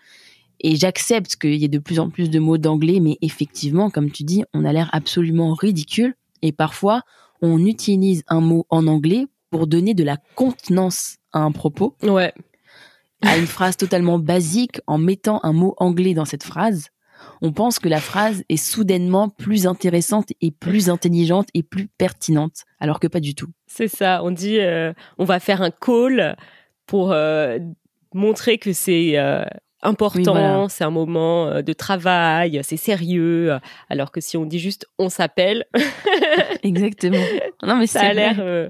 Et 0.62 0.77
j'accepte 0.77 1.37
qu'il 1.37 1.55
y 1.55 1.64
ait 1.64 1.68
de 1.68 1.79
plus 1.79 1.99
en 2.01 2.11
plus 2.11 2.31
de 2.31 2.38
mots 2.38 2.59
d'anglais, 2.59 3.01
mais 3.01 3.16
effectivement, 3.23 3.90
comme 3.90 4.11
tu 4.11 4.25
dis, 4.25 4.44
on 4.53 4.64
a 4.64 4.73
l'air 4.73 4.88
absolument 4.92 5.55
ridicule. 5.55 6.14
Et 6.42 6.53
parfois, 6.53 7.03
on 7.42 7.64
utilise 7.64 8.23
un 8.29 8.40
mot 8.40 8.66
en 8.68 8.87
anglais 8.87 9.27
pour 9.51 9.66
donner 9.66 9.94
de 9.94 10.05
la 10.05 10.16
contenance 10.37 11.16
à 11.33 11.40
un 11.40 11.53
propos, 11.53 11.96
Ouais. 12.03 12.33
à 13.23 13.37
une 13.38 13.46
phrase 13.46 13.77
totalement 13.77 14.18
basique, 14.18 14.81
en 14.87 14.99
mettant 14.99 15.40
un 15.42 15.53
mot 15.53 15.75
anglais 15.79 16.14
dans 16.14 16.25
cette 16.25 16.44
phrase. 16.44 16.88
On 17.42 17.53
pense 17.53 17.79
que 17.79 17.88
la 17.88 18.01
phrase 18.01 18.42
est 18.49 18.57
soudainement 18.57 19.29
plus 19.29 19.66
intéressante 19.66 20.29
et 20.40 20.51
plus 20.51 20.88
intelligente 20.88 21.49
et 21.53 21.62
plus 21.62 21.88
pertinente, 21.88 22.64
alors 22.79 22.99
que 23.01 23.07
pas 23.09 23.20
du 23.20 23.35
tout. 23.35 23.49
C'est 23.66 23.88
ça. 23.88 24.23
On 24.25 24.31
dit, 24.31 24.59
euh, 24.59 24.92
on 25.18 25.25
va 25.25 25.38
faire 25.40 25.61
un 25.61 25.70
call 25.70 26.37
pour 26.87 27.12
euh, 27.12 27.59
montrer 28.14 28.57
que 28.59 28.73
c'est 28.73 29.18
euh, 29.18 29.44
important, 29.82 30.18
Oui, 30.34 30.40
voilà. 30.40 30.66
c'est 30.68 30.84
un 30.84 30.90
moment 30.90 31.46
euh, 31.48 31.62
de 31.62 31.72
travail, 31.72 32.60
c'est 32.62 32.76
sérieux. 32.76 33.58
Alors 33.88 34.10
que 34.12 34.20
si 34.20 34.36
on 34.36 34.44
dit 34.44 34.58
juste 34.58 34.86
on 34.98 35.08
s'appelle, 35.08 35.64
Exactement. 36.62 37.24
Non, 37.62 37.76
mais 37.76 37.86
ça 37.86 38.00
a 38.02 38.12
l'air 38.12 38.36
euh, 38.40 38.68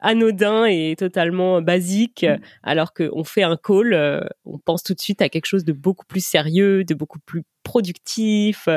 anodin 0.00 0.64
et 0.66 0.94
totalement 0.98 1.60
basique. 1.62 2.24
Mm. 2.24 2.40
Alors 2.62 2.92
qu'on 2.92 3.24
fait 3.24 3.42
un 3.42 3.56
call, 3.56 3.94
euh, 3.94 4.20
on 4.44 4.58
pense 4.58 4.82
tout 4.82 4.94
de 4.94 5.00
suite 5.00 5.22
à 5.22 5.28
quelque 5.28 5.46
chose 5.46 5.64
de 5.64 5.72
beaucoup 5.72 6.06
plus 6.06 6.24
sérieux, 6.24 6.84
de 6.84 6.94
beaucoup 6.94 7.18
plus 7.20 7.44
productif. 7.62 8.68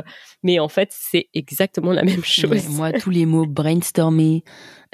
Mais 0.43 0.59
en 0.59 0.67
fait, 0.67 0.89
c'est 0.91 1.29
exactement 1.33 1.91
la 1.91 2.03
même 2.03 2.23
chose. 2.23 2.51
Ouais, 2.51 2.61
moi, 2.69 2.91
tous 2.93 3.09
les 3.09 3.25
mots 3.25 3.45
brainstormer, 3.47 4.43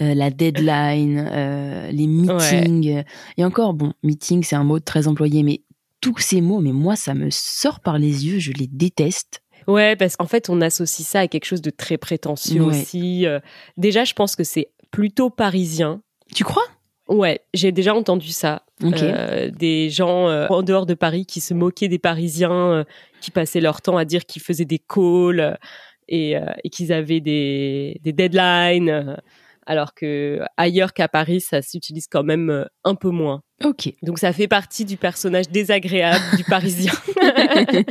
euh, 0.01 0.13
la 0.13 0.29
deadline, 0.29 1.27
euh, 1.31 1.91
les 1.91 2.07
meetings. 2.07 2.97
euh, 2.99 3.03
Et 3.37 3.43
encore, 3.45 3.73
bon, 3.73 3.93
meeting, 4.03 4.43
c'est 4.43 4.55
un 4.55 4.63
mot 4.63 4.79
très 4.79 5.07
employé, 5.07 5.43
mais 5.43 5.61
tous 6.01 6.17
ces 6.17 6.41
mots, 6.41 6.59
mais 6.59 6.71
moi, 6.71 6.95
ça 6.95 7.13
me 7.13 7.29
sort 7.29 7.79
par 7.79 7.97
les 7.99 8.25
yeux, 8.27 8.39
je 8.39 8.51
les 8.51 8.67
déteste. 8.67 9.41
Ouais, 9.67 9.95
parce 9.95 10.15
qu'en 10.17 10.25
fait, 10.25 10.49
on 10.49 10.59
associe 10.59 11.07
ça 11.07 11.19
à 11.21 11.27
quelque 11.27 11.45
chose 11.45 11.61
de 11.61 11.69
très 11.69 11.97
prétentieux 11.97 12.61
Ouais. 12.63 12.81
aussi. 12.81 13.25
Euh, 13.27 13.39
déjà, 13.77 14.03
je 14.03 14.13
pense 14.13 14.35
que 14.35 14.43
c'est 14.43 14.69
plutôt 14.89 15.29
parisien. 15.29 16.01
Tu 16.35 16.43
crois? 16.43 16.65
Ouais, 17.07 17.41
j'ai 17.53 17.71
déjà 17.71 17.93
entendu 17.93 18.29
ça. 18.29 18.63
Euh, 18.83 19.51
des 19.51 19.91
gens 19.91 20.27
euh, 20.27 20.47
en 20.49 20.63
dehors 20.63 20.87
de 20.87 20.95
Paris 20.95 21.25
qui 21.27 21.39
se 21.41 21.53
moquaient 21.53 21.87
des 21.89 21.99
Parisiens, 21.99 22.83
qui 23.21 23.29
passaient 23.29 23.61
leur 23.61 23.81
temps 23.81 23.97
à 23.97 24.05
dire 24.05 24.25
qu'ils 24.25 24.41
faisaient 24.41 24.65
des 24.65 24.79
calls 24.79 25.59
et, 26.07 26.33
et 26.63 26.69
qu'ils 26.69 26.91
avaient 26.91 27.19
des, 27.19 27.99
des 28.03 28.11
deadlines, 28.13 29.17
alors 29.65 29.93
que 29.93 30.39
ailleurs 30.57 30.93
qu'à 30.93 31.07
Paris, 31.07 31.41
ça 31.41 31.61
s'utilise 31.61 32.07
quand 32.07 32.23
même 32.23 32.49
euh, 32.49 32.65
un 32.83 32.95
peu 32.95 33.09
moins. 33.09 33.41
Ok. 33.63 33.93
Donc 34.01 34.19
ça 34.19 34.33
fait 34.33 34.47
partie 34.47 34.85
du 34.85 34.97
personnage 34.97 35.49
désagréable 35.49 36.23
du 36.37 36.43
Parisien. 36.43 36.91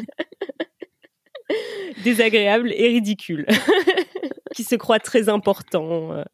désagréable 2.05 2.73
et 2.75 2.89
ridicule. 2.89 3.47
qui 4.55 4.65
se 4.65 4.75
croit 4.75 4.99
très 4.99 5.29
important. 5.29 6.13
euh. 6.13 6.25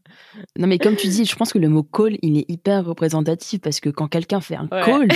Non, 0.59 0.67
mais 0.67 0.79
comme 0.79 0.97
tu 0.97 1.07
dis, 1.09 1.25
je 1.27 1.37
pense 1.37 1.53
que 1.53 1.59
le 1.59 1.69
mot 1.69 1.83
call, 1.83 2.17
il 2.23 2.39
est 2.39 2.47
hyper 2.49 2.85
représentatif 2.85 3.61
parce 3.61 3.79
que 3.81 3.91
quand 3.91 4.09
quelqu'un 4.09 4.41
fait 4.41 4.57
un 4.57 4.69
Ouais. 4.73 4.83
call, 4.83 5.09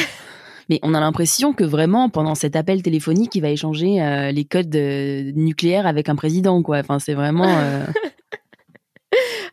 mais 0.68 0.78
on 0.82 0.92
a 0.94 1.00
l'impression 1.00 1.54
que 1.54 1.64
vraiment, 1.64 2.10
pendant 2.10 2.34
cet 2.34 2.56
appel 2.56 2.82
téléphonique, 2.82 3.34
il 3.34 3.40
va 3.40 3.48
échanger 3.48 4.02
euh, 4.02 4.30
les 4.32 4.44
codes 4.44 4.74
euh, 4.76 5.32
nucléaires 5.34 5.86
avec 5.86 6.08
un 6.10 6.14
président, 6.14 6.62
quoi. 6.62 6.78
Enfin, 6.78 6.98
c'est 6.98 7.14
vraiment. 7.14 7.48
euh, 7.58 7.84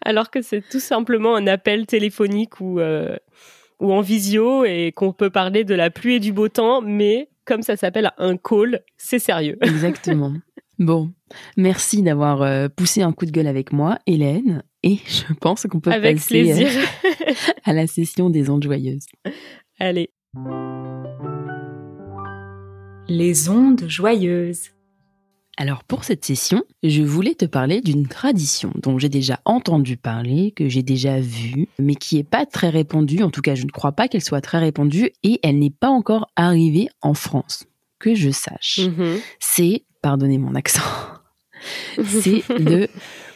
Alors 0.07 0.31
que 0.31 0.41
c'est 0.41 0.61
tout 0.61 0.79
simplement 0.79 1.35
un 1.35 1.47
appel 1.47 1.85
téléphonique 1.85 2.61
ou, 2.61 2.79
euh, 2.79 3.17
ou 3.81 3.91
en 3.91 3.99
visio 3.99 4.63
et 4.63 4.93
qu'on 4.95 5.11
peut 5.11 5.29
parler 5.29 5.65
de 5.65 5.75
la 5.75 5.89
pluie 5.89 6.15
et 6.15 6.19
du 6.21 6.31
beau 6.31 6.47
temps, 6.47 6.79
mais 6.81 7.27
comme 7.43 7.61
ça 7.61 7.75
s'appelle 7.75 8.09
un 8.17 8.37
call, 8.37 8.79
c'est 8.95 9.19
sérieux. 9.19 9.57
Exactement. 9.61 10.31
Bon, 10.79 11.11
merci 11.57 12.03
d'avoir 12.03 12.41
euh, 12.41 12.69
poussé 12.73 13.01
un 13.01 13.11
coup 13.11 13.25
de 13.25 13.31
gueule 13.31 13.47
avec 13.47 13.73
moi, 13.73 13.99
Hélène. 14.07 14.63
Et 14.81 14.99
je 15.07 15.33
pense 15.41 15.67
qu'on 15.69 15.81
peut 15.81 15.91
Avec 15.91 16.15
passer 16.15 16.51
euh, 16.51 16.55
plaisir. 16.55 16.81
à 17.65 17.73
la 17.73 17.85
session 17.85 18.29
des 18.29 18.49
ondes 18.49 18.63
joyeuses. 18.63 19.07
Allez. 19.77 20.09
Les 23.09 23.49
ondes 23.49 23.83
joyeuses. 23.89 24.69
Alors 25.59 25.83
pour 25.83 26.03
cette 26.03 26.23
session, 26.23 26.63
je 26.83 27.01
voulais 27.01 27.33
te 27.33 27.45
parler 27.45 27.81
d'une 27.81 28.07
tradition 28.07 28.71
dont 28.75 28.99
j'ai 28.99 29.09
déjà 29.09 29.39
entendu 29.43 29.97
parler, 29.97 30.51
que 30.51 30.69
j'ai 30.69 30.83
déjà 30.83 31.19
vue, 31.19 31.67
mais 31.79 31.95
qui 31.95 32.19
est 32.19 32.23
pas 32.23 32.45
très 32.45 32.69
répandue, 32.69 33.23
en 33.23 33.31
tout 33.31 33.41
cas 33.41 33.55
je 33.55 33.65
ne 33.65 33.71
crois 33.71 33.91
pas 33.91 34.07
qu'elle 34.07 34.23
soit 34.23 34.41
très 34.41 34.59
répandue, 34.59 35.11
et 35.23 35.39
elle 35.41 35.57
n'est 35.57 35.71
pas 35.71 35.89
encore 35.89 36.29
arrivée 36.35 36.89
en 37.01 37.15
France, 37.15 37.65
que 37.97 38.13
je 38.13 38.29
sache. 38.29 38.81
Mhm. 38.87 39.17
C'est, 39.39 39.83
pardonnez 40.03 40.37
mon 40.37 40.53
accent, 40.53 40.83
c'est 42.05 42.43
le 42.49 42.87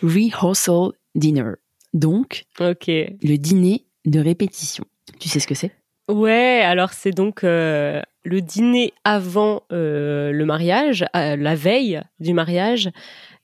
rehearsal 0.04 0.92
dinner, 1.16 1.54
donc 1.96 2.46
le 2.60 3.36
dîner 3.38 3.86
de 4.06 4.20
répétition. 4.20 4.86
Tu 5.20 5.28
sais 5.28 5.40
ce 5.40 5.48
que 5.48 5.56
c'est? 5.56 5.72
Ouais, 6.10 6.62
alors 6.64 6.92
c'est 6.94 7.12
donc 7.12 7.44
euh, 7.44 8.02
le 8.24 8.42
dîner 8.42 8.94
avant 9.04 9.64
euh, 9.72 10.32
le 10.32 10.46
mariage, 10.46 11.06
euh, 11.16 11.36
la 11.36 11.56
veille 11.56 12.02
du 12.20 12.34
mariage. 12.34 12.90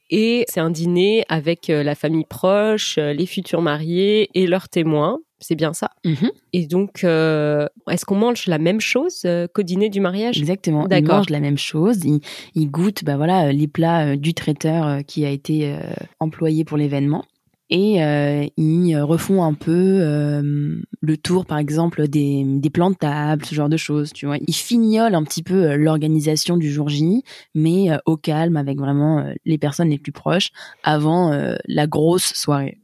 Et 0.09 0.45
c'est 0.47 0.61
un 0.61 0.69
dîner 0.69 1.25
avec 1.27 1.67
la 1.67 1.93
famille 1.93 2.23
proche, 2.23 2.95
les 2.97 3.25
futurs 3.25 3.61
mariés 3.61 4.29
et 4.35 4.47
leurs 4.47 4.69
témoins. 4.69 5.19
C'est 5.39 5.55
bien 5.55 5.73
ça? 5.73 5.91
Mhm. 6.05 6.31
Et 6.53 6.65
donc, 6.65 7.03
euh, 7.03 7.67
est-ce 7.91 8.05
qu'on 8.05 8.15
mange 8.15 8.47
la 8.47 8.57
même 8.57 8.79
chose 8.79 9.21
euh, 9.25 9.47
qu'au 9.53 9.63
dîner 9.63 9.89
du 9.89 9.99
mariage? 9.99 10.39
Exactement. 10.39 10.87
Ils 10.89 11.05
mangent 11.05 11.29
la 11.29 11.41
même 11.41 11.57
chose. 11.57 12.03
Ils, 12.05 12.21
ils 12.55 12.71
goûtent, 12.71 13.03
bah 13.03 13.17
voilà, 13.17 13.51
les 13.51 13.67
plats 13.67 14.07
euh, 14.07 14.15
du 14.15 14.33
traiteur 14.33 15.01
qui 15.05 15.25
a 15.25 15.29
été 15.29 15.75
employé 16.19 16.63
pour 16.63 16.77
l'événement. 16.77 17.25
Et 17.69 18.01
euh, 18.01 18.45
ils 18.55 18.95
euh, 18.95 19.03
refont 19.03 19.43
un 19.43 19.53
peu 19.53 19.99
euh, 20.01 20.79
le 21.01 21.17
tour, 21.17 21.45
par 21.45 21.57
exemple, 21.57 22.07
des, 22.07 22.43
des 22.45 22.69
plans 22.69 22.91
de 22.91 22.95
table, 22.95 23.43
ce 23.45 23.53
genre 23.53 23.67
de 23.67 23.75
choses, 23.75 24.13
tu 24.13 24.25
vois. 24.25 24.37
Ils 24.47 24.55
fignolent 24.55 25.15
un 25.15 25.23
petit 25.23 25.43
peu 25.43 25.71
euh, 25.71 25.75
l'organisation 25.75 26.55
du 26.55 26.71
jour 26.71 26.87
J, 26.87 27.23
mais 27.55 27.91
euh, 27.91 27.97
au 28.05 28.15
calme, 28.15 28.55
avec 28.55 28.77
vraiment 28.77 29.19
euh, 29.19 29.33
les 29.45 29.57
personnes 29.57 29.89
les 29.89 29.97
plus 29.97 30.13
proches, 30.13 30.51
avant 30.83 31.33
euh, 31.33 31.55
la 31.67 31.87
grosse 31.87 32.33
soirée. 32.33 32.79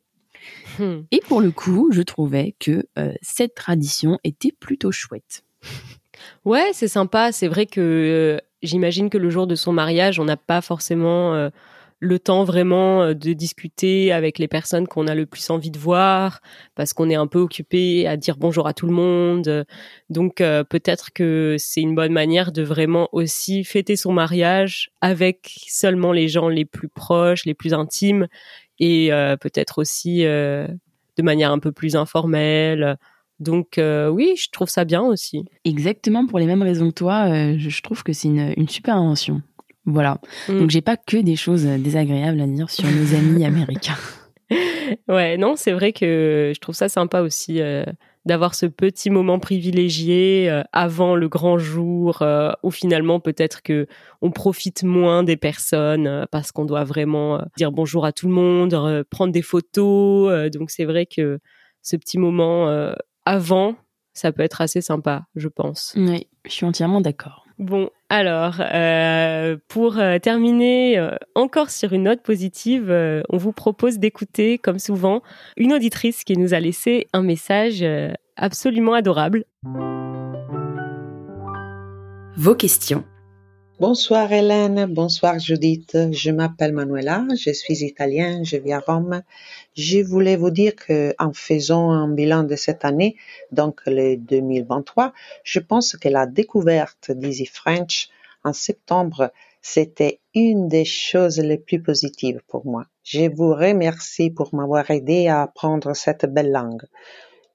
Hmm. 0.79 1.03
Et 1.11 1.21
pour 1.29 1.39
le 1.39 1.51
coup, 1.51 1.89
je 1.93 2.01
trouvais 2.01 2.55
que 2.59 2.85
euh, 2.97 3.13
cette 3.21 3.55
tradition 3.55 4.19
était 4.25 4.51
plutôt 4.51 4.91
chouette. 4.91 5.43
Ouais, 6.45 6.71
c'est 6.73 6.87
sympa. 6.87 7.31
C'est 7.31 7.47
vrai 7.47 7.65
que 7.65 7.79
euh, 7.79 8.37
j'imagine 8.61 9.09
que 9.09 9.17
le 9.17 9.29
jour 9.29 9.47
de 9.47 9.55
son 9.55 9.71
mariage, 9.71 10.19
on 10.19 10.25
n'a 10.25 10.37
pas 10.37 10.61
forcément 10.61 11.33
euh, 11.33 11.49
le 12.03 12.19
temps 12.19 12.43
vraiment 12.43 13.01
euh, 13.01 13.13
de 13.13 13.31
discuter 13.31 14.11
avec 14.11 14.37
les 14.37 14.49
personnes 14.49 14.87
qu'on 14.87 15.07
a 15.07 15.15
le 15.15 15.25
plus 15.25 15.49
envie 15.49 15.71
de 15.71 15.79
voir, 15.79 16.41
parce 16.75 16.93
qu'on 16.93 17.09
est 17.09 17.15
un 17.15 17.27
peu 17.27 17.39
occupé 17.39 18.05
à 18.07 18.17
dire 18.17 18.35
bonjour 18.37 18.67
à 18.67 18.73
tout 18.73 18.85
le 18.85 18.93
monde. 18.93 19.65
Donc 20.09 20.41
euh, 20.41 20.63
peut-être 20.63 21.13
que 21.13 21.55
c'est 21.57 21.81
une 21.81 21.95
bonne 21.95 22.11
manière 22.11 22.51
de 22.51 22.61
vraiment 22.61 23.07
aussi 23.13 23.63
fêter 23.63 23.95
son 23.95 24.11
mariage 24.11 24.91
avec 25.01 25.55
seulement 25.67 26.11
les 26.11 26.27
gens 26.27 26.49
les 26.49 26.65
plus 26.65 26.89
proches, 26.89 27.45
les 27.45 27.53
plus 27.53 27.73
intimes, 27.73 28.27
et 28.79 29.13
euh, 29.13 29.37
peut-être 29.37 29.79
aussi 29.79 30.23
de 30.23 31.21
manière 31.21 31.51
un 31.51 31.59
peu 31.59 31.71
plus 31.71 31.95
informelle. 31.95 32.97
Donc 33.39 33.79
oui, 33.79 34.33
je 34.37 34.49
trouve 34.51 34.69
ça 34.69 34.83
bien 34.83 35.01
aussi. 35.01 35.45
Exactement 35.63 36.27
pour 36.27 36.39
les 36.39 36.45
mêmes 36.45 36.63
raisons 36.63 36.89
que 36.89 36.95
toi, 36.95 37.27
je 37.57 37.81
trouve 37.81 38.03
que 38.03 38.11
c'est 38.11 38.27
une 38.27 38.69
super 38.69 38.95
invention. 38.95 39.41
Voilà. 39.85 40.19
Mm. 40.47 40.59
Donc 40.59 40.69
j'ai 40.69 40.81
pas 40.81 40.97
que 40.97 41.17
des 41.17 41.35
choses 41.35 41.65
euh, 41.65 41.77
désagréables 41.77 42.41
à 42.41 42.47
dire 42.47 42.69
sur 42.69 42.85
nos 42.85 43.15
amis 43.15 43.45
américains. 43.45 43.97
Ouais, 45.07 45.37
non, 45.37 45.55
c'est 45.55 45.71
vrai 45.71 45.93
que 45.93 46.51
je 46.53 46.59
trouve 46.59 46.75
ça 46.75 46.89
sympa 46.89 47.21
aussi 47.21 47.61
euh, 47.61 47.83
d'avoir 48.25 48.55
ce 48.55 48.65
petit 48.65 49.09
moment 49.09 49.39
privilégié 49.39 50.49
euh, 50.49 50.63
avant 50.71 51.15
le 51.15 51.27
grand 51.27 51.57
jour 51.57 52.21
euh, 52.21 52.51
où 52.63 52.71
finalement 52.71 53.19
peut-être 53.19 53.61
que 53.61 53.87
on 54.21 54.31
profite 54.31 54.83
moins 54.83 55.23
des 55.23 55.37
personnes 55.37 56.25
parce 56.31 56.51
qu'on 56.51 56.65
doit 56.65 56.83
vraiment 56.83 57.41
dire 57.57 57.71
bonjour 57.71 58.05
à 58.05 58.11
tout 58.11 58.27
le 58.27 58.33
monde, 58.33 59.03
prendre 59.09 59.33
des 59.33 59.41
photos. 59.41 60.49
donc 60.51 60.71
c'est 60.71 60.85
vrai 60.85 61.05
que 61.05 61.39
ce 61.81 61.95
petit 61.95 62.17
moment 62.17 62.93
avant, 63.25 63.75
ça 64.13 64.31
peut 64.31 64.43
être 64.43 64.61
assez 64.61 64.81
sympa, 64.81 65.25
je 65.35 65.49
pense. 65.49 65.93
Oui, 65.97 66.27
je 66.45 66.51
suis 66.51 66.65
entièrement 66.65 67.01
d'accord. 67.01 67.42
Bon, 67.59 67.89
alors, 68.09 68.55
euh, 68.59 69.57
pour 69.67 69.99
euh, 69.99 70.17
terminer 70.17 70.97
euh, 70.97 71.15
encore 71.35 71.69
sur 71.69 71.93
une 71.93 72.03
note 72.03 72.21
positive, 72.21 72.89
euh, 72.89 73.21
on 73.29 73.37
vous 73.37 73.51
propose 73.51 73.99
d'écouter, 73.99 74.57
comme 74.57 74.79
souvent, 74.79 75.21
une 75.55 75.71
auditrice 75.71 76.23
qui 76.23 76.35
nous 76.35 76.53
a 76.55 76.59
laissé 76.59 77.07
un 77.13 77.21
message 77.21 77.83
euh, 77.83 78.11
absolument 78.37 78.93
adorable. 78.93 79.45
Vos 82.35 82.55
questions. 82.55 83.03
Bonsoir 83.79 84.31
Hélène, 84.31 84.85
bonsoir 84.85 85.39
Judith. 85.39 85.97
Je 86.11 86.31
m'appelle 86.31 86.73
Manuela, 86.73 87.25
je 87.35 87.51
suis 87.51 87.83
italienne, 87.83 88.45
je 88.45 88.57
vis 88.57 88.73
à 88.73 88.79
Rome. 88.79 89.21
Je 89.75 89.99
voulais 90.03 90.35
vous 90.35 90.51
dire 90.51 90.75
que 90.75 91.15
en 91.17 91.33
faisant 91.33 91.89
un 91.89 92.07
bilan 92.07 92.43
de 92.43 92.55
cette 92.55 92.85
année, 92.85 93.15
donc 93.51 93.81
le 93.87 94.17
2023, 94.17 95.13
je 95.43 95.59
pense 95.59 95.95
que 95.97 96.09
la 96.09 96.27
découverte 96.27 97.11
d'Easy 97.11 97.47
French 97.47 98.09
en 98.43 98.53
septembre, 98.53 99.31
c'était 99.63 100.19
une 100.35 100.67
des 100.67 100.85
choses 100.85 101.39
les 101.39 101.57
plus 101.57 101.81
positives 101.81 102.41
pour 102.47 102.67
moi. 102.67 102.85
Je 103.03 103.29
vous 103.33 103.53
remercie 103.53 104.29
pour 104.29 104.53
m'avoir 104.53 104.91
aidé 104.91 105.27
à 105.27 105.41
apprendre 105.41 105.95
cette 105.95 106.25
belle 106.25 106.51
langue. 106.51 106.83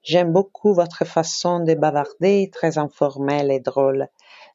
J'aime 0.03 0.33
beaucoup 0.33 0.73
votre 0.73 1.05
façon 1.05 1.59
de 1.61 1.73
bavarder, 1.73 2.49
très 2.51 2.77
informelle 2.77 3.51
et 3.51 3.59
drôle. 3.59 4.07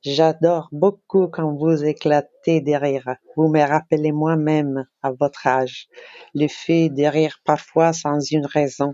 J'adore 0.04 0.68
beaucoup 0.70 1.28
quand 1.28 1.54
vous 1.54 1.84
éclatez 1.84 2.60
de 2.60 2.72
rire. 2.72 3.08
Vous 3.36 3.48
me 3.48 3.60
rappelez 3.60 4.12
moi-même 4.12 4.84
à 5.02 5.12
votre 5.12 5.46
âge. 5.46 5.86
Le 6.34 6.46
fait 6.48 6.90
de 6.90 7.04
rire 7.04 7.38
parfois 7.44 7.92
sans 7.92 8.20
une 8.30 8.44
raison. 8.46 8.92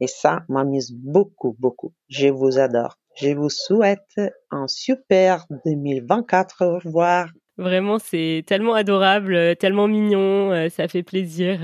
Et 0.00 0.06
ça 0.06 0.40
m'amuse 0.48 0.92
beaucoup, 0.92 1.56
beaucoup. 1.58 1.92
Je 2.08 2.28
vous 2.28 2.58
adore. 2.58 2.96
Je 3.16 3.30
vous 3.30 3.50
souhaite 3.50 4.20
un 4.50 4.66
super 4.68 5.46
2024. 5.64 6.64
Au 6.66 6.78
revoir. 6.78 7.28
Vraiment, 7.56 7.98
c'est 7.98 8.42
tellement 8.46 8.74
adorable, 8.74 9.56
tellement 9.56 9.88
mignon. 9.88 10.52
euh, 10.52 10.68
Ça 10.68 10.88
fait 10.88 11.02
plaisir. 11.02 11.58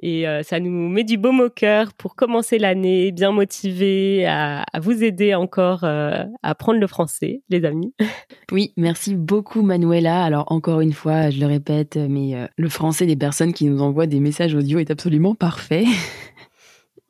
Et 0.00 0.28
euh, 0.28 0.42
ça 0.44 0.60
nous 0.60 0.70
met 0.88 1.02
du 1.04 1.16
baume 1.18 1.40
au 1.40 1.50
cœur 1.50 1.92
pour 1.94 2.14
commencer 2.14 2.58
l'année, 2.58 3.10
bien 3.10 3.32
motivé 3.32 4.26
à, 4.26 4.64
à 4.72 4.80
vous 4.80 5.02
aider 5.02 5.34
encore 5.34 5.82
euh, 5.82 6.22
à 6.42 6.50
apprendre 6.50 6.78
le 6.78 6.86
français, 6.86 7.42
les 7.50 7.64
amis. 7.64 7.94
Oui, 8.50 8.72
merci 8.78 9.14
beaucoup 9.14 9.60
Manuela. 9.60 10.24
Alors 10.24 10.50
encore 10.50 10.80
une 10.80 10.94
fois, 10.94 11.28
je 11.28 11.38
le 11.38 11.44
répète, 11.46 11.96
mais 11.96 12.34
euh, 12.34 12.46
le 12.56 12.68
français 12.70 13.04
des 13.04 13.16
personnes 13.16 13.52
qui 13.52 13.66
nous 13.66 13.82
envoient 13.82 14.06
des 14.06 14.20
messages 14.20 14.54
audio 14.54 14.78
est 14.78 14.90
absolument 14.90 15.34
parfait. 15.34 15.84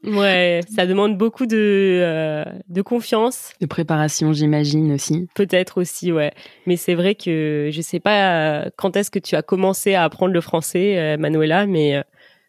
Ouais, 0.04 0.60
ça 0.72 0.86
demande 0.86 1.18
beaucoup 1.18 1.44
de, 1.46 1.56
euh, 1.56 2.44
de 2.68 2.82
confiance, 2.82 3.52
De 3.60 3.66
préparation, 3.66 4.32
j'imagine 4.32 4.92
aussi. 4.92 5.26
peut-être 5.34 5.80
aussi, 5.80 6.12
ouais. 6.12 6.30
Mais 6.66 6.76
c'est 6.76 6.94
vrai 6.94 7.16
que 7.16 7.68
je 7.72 7.80
sais 7.80 7.98
pas 7.98 8.62
euh, 8.64 8.70
quand 8.76 8.96
est-ce 8.96 9.10
que 9.10 9.18
tu 9.18 9.34
as 9.34 9.42
commencé 9.42 9.94
à 9.94 10.04
apprendre 10.04 10.32
le 10.32 10.40
français, 10.40 10.96
euh, 10.98 11.16
Manuela, 11.18 11.66
mais 11.66 11.96
euh, 11.96 12.02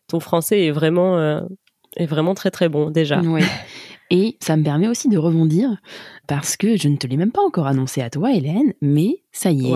ton 0.10 0.20
français 0.20 0.66
est 0.66 0.72
vraiment, 0.72 1.18
euh, 1.18 1.42
est 1.96 2.06
vraiment 2.06 2.34
très 2.34 2.52
très 2.52 2.68
bon 2.68 2.90
déjà. 2.90 3.22
Et 4.12 4.38
ça 4.40 4.58
me 4.58 4.64
permet 4.64 4.88
aussi 4.88 5.08
de 5.08 5.20
rebondir 5.20 5.70
parce 6.28 6.58
que 6.58 6.78
je 6.78 6.88
ne 6.88 6.98
te 6.98 7.06
l'ai 7.06 7.16
même 7.16 7.32
pas 7.32 7.44
encore 7.44 7.68
annoncé 7.68 8.02
à 8.02 8.10
toi, 8.10 8.34
Hélène, 8.34 8.74
mais 8.82 9.22
ça 9.32 9.52
y 9.52 9.72
est, 9.72 9.74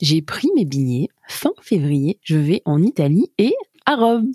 j'ai 0.00 0.22
pris 0.22 0.48
mes 0.56 0.64
billets 0.64 1.08
fin 1.28 1.52
février. 1.60 2.18
Je 2.22 2.38
vais 2.38 2.62
en 2.64 2.82
Italie 2.82 3.30
et 3.36 3.52
à 3.84 3.96
Rome. 3.96 4.32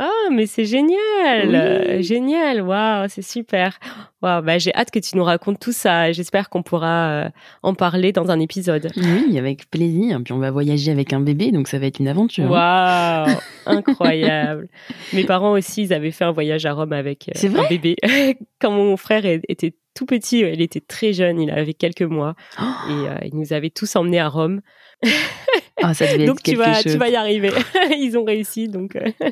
Ah, 0.00 0.28
mais 0.30 0.46
c'est 0.46 0.64
génial, 0.64 1.88
Oui. 1.96 2.02
Génial, 2.04 2.62
waouh, 2.62 3.06
c'est 3.08 3.22
super. 3.22 3.78
Waouh, 4.22 4.42
bah 4.42 4.58
j'ai 4.58 4.72
hâte 4.74 4.90
que 4.92 5.00
tu 5.00 5.16
nous 5.16 5.24
racontes 5.24 5.58
tout 5.58 5.72
ça. 5.72 6.12
J'espère 6.12 6.48
qu'on 6.50 6.62
pourra 6.62 7.08
euh, 7.10 7.28
en 7.64 7.74
parler 7.74 8.12
dans 8.12 8.30
un 8.30 8.38
épisode. 8.38 8.90
Oui, 8.96 9.36
avec 9.38 9.68
plaisir. 9.70 10.20
Puis 10.24 10.32
on 10.32 10.38
va 10.38 10.50
voyager 10.52 10.92
avec 10.92 11.12
un 11.12 11.20
bébé, 11.20 11.50
donc 11.50 11.66
ça 11.68 11.78
va 11.80 11.86
être 11.86 11.98
une 11.98 12.08
aventure. 12.08 12.44
hein. 12.56 13.24
Waouh, 13.26 13.36
incroyable. 13.78 14.68
Mes 15.12 15.24
parents 15.24 15.52
aussi, 15.52 15.82
ils 15.82 15.92
avaient 15.92 16.12
fait 16.12 16.24
un 16.24 16.32
voyage 16.32 16.64
à 16.64 16.72
Rome 16.72 16.92
avec 16.92 17.28
euh, 17.44 17.48
un 17.58 17.68
bébé. 17.68 17.96
Quand 18.60 18.70
mon 18.70 18.96
frère 18.96 19.22
était 19.24 19.74
tout 19.98 20.06
petit, 20.06 20.40
il 20.40 20.60
était 20.62 20.80
très 20.80 21.12
jeune, 21.12 21.40
il 21.40 21.50
avait 21.50 21.74
quelques 21.74 22.02
mois 22.02 22.36
Oh, 22.60 22.62
et 22.88 22.92
euh, 23.08 23.14
ils 23.26 23.34
nous 23.36 23.52
avaient 23.52 23.70
tous 23.70 23.96
emmenés 23.96 24.20
à 24.20 24.28
Rome. 24.28 24.60
ah, 25.82 25.92
ça 25.92 26.06
devait 26.12 26.24
Donc 26.26 26.38
être 26.38 26.44
tu 26.52 26.54
vas, 26.54 26.74
chose. 26.74 26.92
tu 26.92 26.98
vas 26.98 27.08
y 27.08 27.16
arriver. 27.16 27.50
ils 27.98 28.16
ont 28.16 28.24
réussi, 28.24 28.68
donc. 28.68 28.94
euh, 28.94 29.10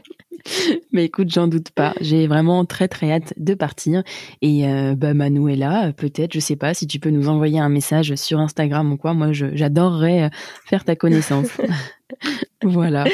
Mais 0.93 1.05
écoute, 1.05 1.31
j'en 1.33 1.47
doute 1.47 1.71
pas. 1.71 1.95
J'ai 2.01 2.27
vraiment 2.27 2.65
très 2.65 2.89
très 2.89 3.13
hâte 3.13 3.33
de 3.37 3.55
partir. 3.55 4.03
Et 4.43 4.67
euh, 4.69 4.95
bah 4.97 5.15
Manuela, 5.15 5.93
peut-être, 5.97 6.33
je 6.33 6.41
sais 6.41 6.57
pas, 6.57 6.75
si 6.75 6.87
tu 6.89 6.99
peux 6.99 7.11
nous 7.11 7.29
envoyer 7.29 7.59
un 7.61 7.69
message 7.69 8.15
sur 8.17 8.41
Instagram 8.41 8.93
ou 8.93 8.97
quoi. 8.97 9.15
Moi, 9.15 9.29
j'adorerais 9.33 10.25
euh, 10.25 10.29
faire 10.65 10.85
ta 10.85 10.95
connaissance. 10.97 11.49
voilà. 12.63 13.05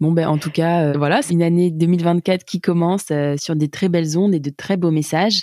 Bon 0.00 0.12
ben 0.12 0.28
en 0.28 0.38
tout 0.38 0.50
cas, 0.50 0.84
euh, 0.84 0.92
voilà, 0.96 1.22
c'est 1.22 1.32
une 1.32 1.42
année 1.42 1.70
2024 1.70 2.44
qui 2.44 2.60
commence 2.60 3.06
euh, 3.10 3.36
sur 3.36 3.56
des 3.56 3.68
très 3.68 3.88
belles 3.88 4.16
ondes 4.16 4.34
et 4.34 4.40
de 4.40 4.50
très 4.50 4.76
beaux 4.76 4.90
messages. 4.90 5.42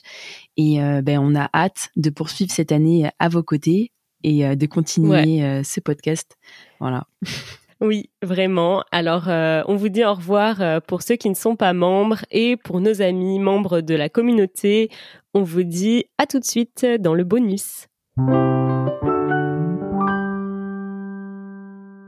Et 0.58 0.82
euh, 0.82 1.02
ben 1.02 1.20
on 1.20 1.36
a 1.36 1.50
hâte 1.54 1.90
de 1.96 2.10
poursuivre 2.10 2.52
cette 2.52 2.72
année 2.72 3.10
à 3.20 3.30
vos 3.30 3.44
côtés 3.44 3.92
et 4.24 4.56
de 4.56 4.66
continuer 4.66 5.62
ce 5.64 5.80
podcast. 5.80 6.36
Voilà. 6.80 7.06
Oui, 7.82 8.10
vraiment. 8.22 8.84
Alors, 8.92 9.28
euh, 9.28 9.62
on 9.68 9.76
vous 9.76 9.90
dit 9.90 10.04
au 10.04 10.14
revoir 10.14 10.62
euh, 10.62 10.80
pour 10.80 11.02
ceux 11.02 11.16
qui 11.16 11.30
ne 11.30 11.36
sont 11.36 11.56
pas 11.56 11.74
membres 11.74 12.20
et 12.32 12.56
pour 12.56 12.80
nos 12.80 13.02
amis 13.02 13.40
membres 13.40 13.82
de 13.82 13.96
la 13.96 14.08
communauté. 14.08 14.90
On 15.34 15.44
vous 15.44 15.64
dit 15.64 16.06
à 16.18 16.26
tout 16.26 16.40
de 16.40 16.46
suite 16.46 16.86
dans 17.00 17.14
le 17.14 17.26
bonus. 17.26 17.88